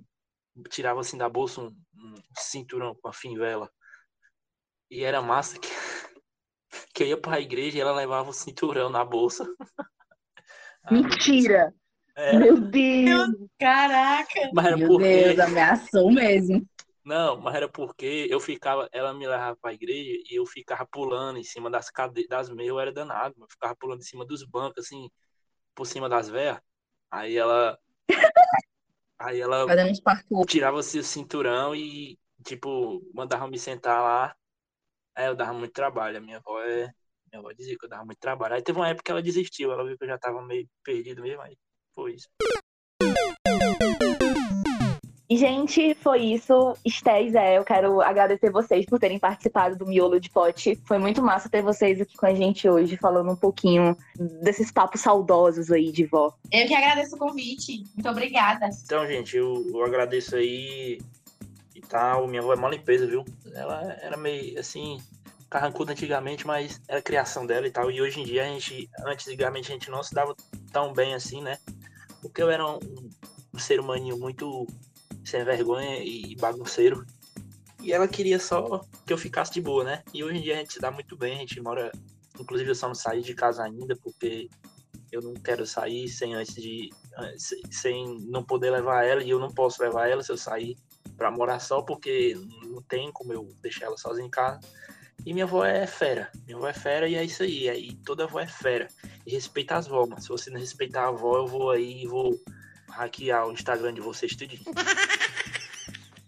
tirava 0.70 1.00
assim 1.00 1.18
da 1.18 1.28
bolsa 1.28 1.60
um, 1.60 1.66
um 1.66 2.14
cinturão 2.36 2.94
com 2.94 3.08
a 3.08 3.12
fivela. 3.12 3.70
E 4.90 5.04
era 5.04 5.20
massa 5.20 5.58
que, 5.58 5.68
que 6.94 7.02
eu 7.02 7.08
ia 7.08 7.16
pra 7.16 7.40
igreja 7.40 7.78
e 7.78 7.80
ela 7.80 7.94
levava 7.94 8.30
o 8.30 8.34
cinturão 8.34 8.88
na 8.90 9.04
bolsa. 9.04 9.46
Mentira! 10.90 11.72
É. 12.16 12.36
Meu 12.36 12.60
Deus! 12.60 13.28
Caraca! 13.58 14.50
Mas 14.52 14.66
era 14.66 14.76
Meu 14.76 14.88
porque. 14.88 15.04
Deus, 15.04 15.38
ameaçou 15.38 16.10
mesmo. 16.10 16.66
Não, 17.04 17.40
mas 17.40 17.54
era 17.54 17.68
porque 17.68 18.28
eu 18.30 18.38
ficava, 18.38 18.88
ela 18.92 19.12
me 19.12 19.26
levava 19.26 19.56
pra 19.56 19.72
igreja 19.72 20.22
e 20.30 20.38
eu 20.38 20.46
ficava 20.46 20.86
pulando 20.86 21.38
em 21.38 21.42
cima 21.42 21.68
das 21.68 21.90
cadeiras, 21.90 22.28
das 22.28 22.48
meias, 22.48 22.68
eu 22.70 22.78
era 22.78 22.92
danado, 22.92 23.34
eu 23.40 23.46
ficava 23.50 23.74
pulando 23.74 24.00
em 24.00 24.04
cima 24.04 24.24
dos 24.24 24.44
bancos, 24.44 24.84
assim, 24.84 25.10
por 25.74 25.84
cima 25.84 26.08
das 26.08 26.28
velhas. 26.28 26.60
Aí 27.10 27.36
ela. 27.36 27.78
Aí 29.18 29.40
ela 29.40 29.66
Fazendo 29.66 29.90
uns 29.90 30.00
parkour. 30.00 30.46
tirava 30.46 30.80
assim, 30.80 30.98
o 30.98 31.04
cinturão 31.04 31.74
e, 31.74 32.18
tipo, 32.44 33.02
mandava 33.14 33.46
me 33.48 33.58
sentar 33.58 34.00
lá. 34.00 34.36
Aí 35.14 35.26
eu 35.26 35.34
dava 35.34 35.52
muito 35.52 35.72
trabalho. 35.72 36.18
A 36.18 36.20
minha 36.20 36.38
avó 36.38 36.60
é. 36.62 36.90
Minha 37.30 37.40
avó 37.40 37.52
dizia 37.52 37.76
que 37.78 37.84
eu 37.84 37.88
dava 37.88 38.04
muito 38.04 38.18
trabalho. 38.18 38.54
Aí 38.54 38.62
teve 38.62 38.78
uma 38.78 38.88
época 38.88 39.04
que 39.04 39.10
ela 39.10 39.22
desistiu, 39.22 39.72
ela 39.72 39.84
viu 39.84 39.96
que 39.96 40.04
eu 40.04 40.08
já 40.08 40.18
tava 40.18 40.42
meio 40.42 40.68
perdido 40.84 41.22
mesmo, 41.22 41.40
aí 41.40 41.56
foi 41.94 42.14
isso. 42.14 42.28
E, 45.32 45.36
gente, 45.38 45.94
foi 45.94 46.20
isso. 46.20 46.76
Esté 46.84 47.22
e 47.22 47.30
Zé, 47.30 47.56
eu 47.56 47.64
quero 47.64 48.02
agradecer 48.02 48.50
vocês 48.50 48.84
por 48.84 48.98
terem 48.98 49.18
participado 49.18 49.74
do 49.74 49.86
Miolo 49.86 50.20
de 50.20 50.28
Pote. 50.28 50.78
Foi 50.86 50.98
muito 50.98 51.22
massa 51.22 51.48
ter 51.48 51.62
vocês 51.62 52.02
aqui 52.02 52.14
com 52.18 52.26
a 52.26 52.34
gente 52.34 52.68
hoje, 52.68 52.98
falando 52.98 53.32
um 53.32 53.36
pouquinho 53.36 53.96
desses 54.42 54.70
papos 54.70 55.00
saudosos 55.00 55.70
aí 55.70 55.90
de 55.90 56.04
vó. 56.04 56.34
Eu 56.52 56.66
que 56.66 56.74
agradeço 56.74 57.16
o 57.16 57.18
convite. 57.18 57.82
Muito 57.94 58.10
obrigada. 58.10 58.68
Então, 58.84 59.06
gente, 59.06 59.34
eu, 59.34 59.64
eu 59.72 59.82
agradeço 59.82 60.36
aí 60.36 60.98
tal. 61.88 62.26
Minha 62.26 62.42
avó 62.42 62.52
é 62.52 62.56
uma 62.56 62.70
limpeza, 62.70 63.06
viu? 63.06 63.24
Ela 63.54 63.92
era 64.00 64.16
meio 64.16 64.58
assim, 64.58 64.98
carrancuda 65.50 65.92
antigamente, 65.92 66.46
mas 66.46 66.80
era 66.88 67.02
criação 67.02 67.46
dela 67.46 67.66
e 67.66 67.70
tal. 67.70 67.90
E 67.90 68.00
hoje 68.00 68.20
em 68.20 68.24
dia 68.24 68.44
a 68.44 68.46
gente, 68.46 68.88
antigamente 69.04 69.70
a 69.70 69.74
gente 69.74 69.90
não 69.90 70.02
se 70.02 70.14
dava 70.14 70.34
tão 70.72 70.92
bem 70.92 71.14
assim, 71.14 71.42
né? 71.42 71.58
Porque 72.20 72.42
eu 72.42 72.50
era 72.50 72.66
um, 72.66 72.78
um 73.52 73.58
ser 73.58 73.78
humaninho 73.78 74.18
muito 74.18 74.66
sem 75.24 75.44
vergonha 75.44 75.98
e 76.02 76.34
bagunceiro. 76.36 77.04
E 77.80 77.92
ela 77.92 78.08
queria 78.08 78.38
só 78.38 78.80
que 79.04 79.12
eu 79.12 79.18
ficasse 79.18 79.52
de 79.52 79.60
boa, 79.60 79.84
né? 79.84 80.02
E 80.14 80.22
hoje 80.24 80.38
em 80.38 80.42
dia 80.42 80.54
a 80.54 80.58
gente 80.58 80.72
se 80.72 80.80
dá 80.80 80.90
muito 80.90 81.16
bem, 81.16 81.36
a 81.36 81.40
gente 81.40 81.60
mora. 81.60 81.92
Inclusive 82.40 82.70
eu 82.70 82.74
só 82.74 82.88
não 82.88 82.94
saí 82.94 83.20
de 83.20 83.34
casa 83.34 83.64
ainda, 83.64 83.94
porque 83.96 84.48
eu 85.10 85.20
não 85.20 85.34
quero 85.34 85.66
sair 85.66 86.08
sem 86.08 86.34
antes 86.34 86.54
de. 86.54 86.90
sem 87.70 88.18
não 88.20 88.42
poder 88.42 88.70
levar 88.70 89.04
ela, 89.04 89.22
e 89.22 89.30
eu 89.30 89.38
não 89.38 89.50
posso 89.50 89.82
levar 89.82 90.08
ela 90.08 90.22
se 90.22 90.32
eu 90.32 90.38
sair 90.38 90.76
pra 91.16 91.30
morar 91.30 91.58
só, 91.58 91.82
porque 91.82 92.36
não 92.64 92.82
tem 92.82 93.10
como 93.12 93.32
eu 93.32 93.48
deixar 93.62 93.86
ela 93.86 93.96
sozinha 93.96 94.26
em 94.26 94.30
casa. 94.30 94.60
E 95.24 95.32
minha 95.32 95.44
avó 95.44 95.64
é 95.64 95.86
fera. 95.86 96.30
Minha 96.46 96.56
avó 96.56 96.68
é 96.68 96.72
fera 96.72 97.08
e 97.08 97.14
é 97.14 97.24
isso 97.24 97.42
aí. 97.42 97.68
Aí 97.68 97.94
toda 98.04 98.24
avó 98.24 98.40
é 98.40 98.46
fera. 98.46 98.88
E 99.26 99.32
respeita 99.32 99.76
as 99.76 99.86
vó, 99.86 100.06
mano. 100.06 100.20
Se 100.20 100.28
você 100.28 100.50
não 100.50 100.58
respeitar 100.58 101.04
a 101.04 101.08
avó, 101.08 101.36
eu 101.36 101.46
vou 101.46 101.70
aí 101.70 102.02
e 102.02 102.06
vou 102.06 102.38
hackear 102.88 103.46
o 103.46 103.52
Instagram 103.52 103.94
de 103.94 104.00
vocês 104.00 104.34
tudinho. 104.34 104.62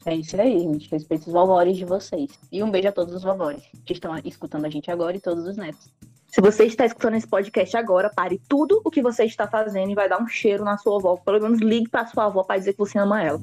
É 0.07 0.14
isso 0.14 0.38
aí, 0.40 0.59
gente. 0.61 0.90
Respeito 0.90 1.27
os 1.27 1.33
vovores 1.33 1.77
de 1.77 1.85
vocês. 1.85 2.31
E 2.53 2.62
um 2.62 2.70
beijo 2.70 2.88
a 2.88 2.92
todos 2.92 3.14
os 3.14 3.23
vovores 3.23 3.62
que 3.85 3.94
estão 3.94 4.16
escutando 4.25 4.66
a 4.66 4.70
gente 4.70 4.90
agora 4.90 5.16
e 5.16 5.20
todos 5.20 5.47
os 5.47 5.57
netos. 5.57 5.90
Se 6.29 6.40
você 6.40 6.64
está 6.64 6.85
escutando 6.85 7.14
esse 7.14 7.27
podcast 7.27 7.77
agora, 7.77 8.11
pare 8.11 8.40
tudo 8.49 8.83
o 8.85 8.90
que 8.90 9.01
você 9.01 9.25
está 9.25 9.47
fazendo 9.47 9.90
e 9.90 9.94
vai 9.94 10.09
dar 10.09 10.20
um 10.20 10.27
cheiro 10.27 10.64
na 10.64 10.77
sua 10.77 10.99
avó. 10.99 11.16
Pelo 11.16 11.40
menos 11.40 11.61
ligue 11.61 11.88
para 11.88 12.07
sua 12.07 12.27
avó 12.27 12.42
para 12.42 12.59
dizer 12.59 12.73
que 12.73 12.79
você 12.79 12.99
ama 12.99 13.23
ela. 13.23 13.40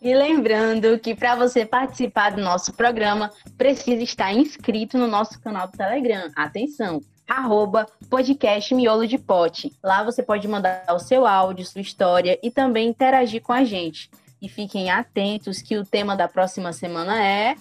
E 0.00 0.14
lembrando 0.14 0.98
que 0.98 1.14
para 1.14 1.34
você 1.34 1.64
participar 1.64 2.30
do 2.30 2.42
nosso 2.42 2.72
programa, 2.74 3.30
precisa 3.56 4.02
estar 4.02 4.32
inscrito 4.32 4.98
no 4.98 5.06
nosso 5.06 5.40
canal 5.40 5.68
do 5.68 5.76
Telegram. 5.76 6.30
Atenção! 6.36 7.00
Arroba 7.26 7.86
podcast 8.08 8.72
Miolo 8.74 9.06
de 9.06 9.18
Pote. 9.18 9.72
Lá 9.82 10.04
você 10.04 10.22
pode 10.22 10.46
mandar 10.46 10.84
o 10.90 10.98
seu 10.98 11.26
áudio, 11.26 11.64
sua 11.64 11.80
história 11.80 12.38
e 12.42 12.50
também 12.50 12.88
interagir 12.88 13.42
com 13.42 13.52
a 13.52 13.64
gente. 13.64 14.10
E 14.40 14.48
fiquem 14.48 14.90
atentos 14.90 15.62
que 15.62 15.76
o 15.76 15.84
tema 15.84 16.14
da 16.14 16.28
próxima 16.28 16.72
semana 16.72 17.20
é. 17.20 17.56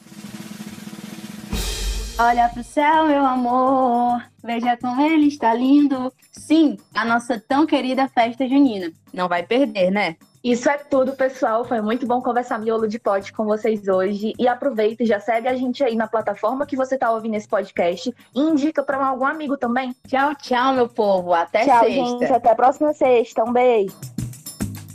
Olha 2.20 2.48
pro 2.50 2.64
céu, 2.64 3.08
meu 3.08 3.26
amor, 3.26 4.24
veja 4.44 4.78
como 4.78 5.02
ele 5.02 5.28
está 5.28 5.54
lindo. 5.54 6.14
Sim, 6.32 6.78
a 6.94 7.04
nossa 7.04 7.40
tão 7.40 7.66
querida 7.66 8.08
festa 8.08 8.48
junina. 8.48 8.92
Não 9.14 9.28
vai 9.28 9.44
perder, 9.44 9.90
né? 9.90 10.16
Isso 10.46 10.70
é 10.70 10.78
tudo, 10.78 11.14
pessoal. 11.14 11.66
Foi 11.66 11.82
muito 11.82 12.06
bom 12.06 12.22
conversar 12.22 12.60
miolo 12.60 12.88
de 12.88 13.00
pote 13.00 13.34
com 13.34 13.46
vocês 13.46 13.88
hoje. 13.88 14.32
E 14.38 14.48
aproveita 14.48 15.02
e 15.02 15.06
já 15.08 15.20
segue 15.20 15.48
a 15.48 15.56
gente 15.56 15.84
aí 15.84 15.96
na 15.96 16.08
plataforma 16.08 16.68
que 16.68 16.76
você 16.76 16.94
está 16.94 17.10
ouvindo 17.10 17.34
esse 17.34 17.48
podcast. 17.48 18.14
E 18.36 18.40
indica 18.40 18.84
para 18.84 19.04
algum 19.04 19.26
amigo 19.26 19.58
também. 19.58 19.96
Tchau, 20.08 20.36
tchau, 20.36 20.74
meu 20.74 20.88
povo. 20.88 21.34
Até 21.34 21.66
Tchau, 21.66 21.80
sexta. 21.86 21.90
gente. 21.90 22.26
Até 22.26 22.52
a 22.52 22.56
próxima 22.56 22.94
sexta. 22.94 23.44
Um 23.44 23.52
beijo. 23.52 23.96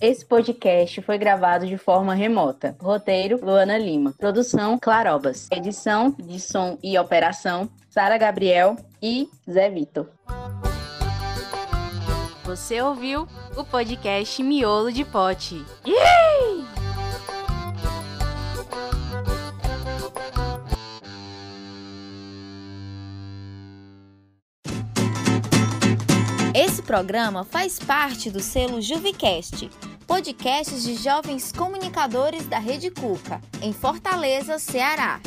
Esse 0.00 0.24
podcast 0.24 1.02
foi 1.02 1.18
gravado 1.18 1.66
de 1.66 1.76
forma 1.76 2.14
remota. 2.14 2.76
Roteiro: 2.80 3.44
Luana 3.44 3.76
Lima. 3.76 4.14
Produção: 4.16 4.78
Clarobas. 4.78 5.48
Edição 5.50 6.14
de 6.16 6.38
som 6.38 6.78
e 6.80 6.96
operação: 6.96 7.68
Sara 7.88 8.16
Gabriel 8.16 8.76
e 9.02 9.28
Zé 9.50 9.68
Vitor. 9.68 10.06
Você 12.50 12.82
ouviu 12.82 13.28
o 13.56 13.62
podcast 13.62 14.42
Miolo 14.42 14.90
de 14.90 15.04
Pote. 15.04 15.64
Yay! 15.86 16.64
Esse 26.52 26.82
programa 26.82 27.44
faz 27.44 27.78
parte 27.78 28.28
do 28.32 28.40
selo 28.40 28.82
Juvicast, 28.82 29.70
podcasts 30.04 30.82
de 30.82 30.96
jovens 30.96 31.52
comunicadores 31.52 32.48
da 32.48 32.58
Rede 32.58 32.90
Cuca, 32.90 33.40
em 33.62 33.72
Fortaleza, 33.72 34.58
Ceará. 34.58 35.20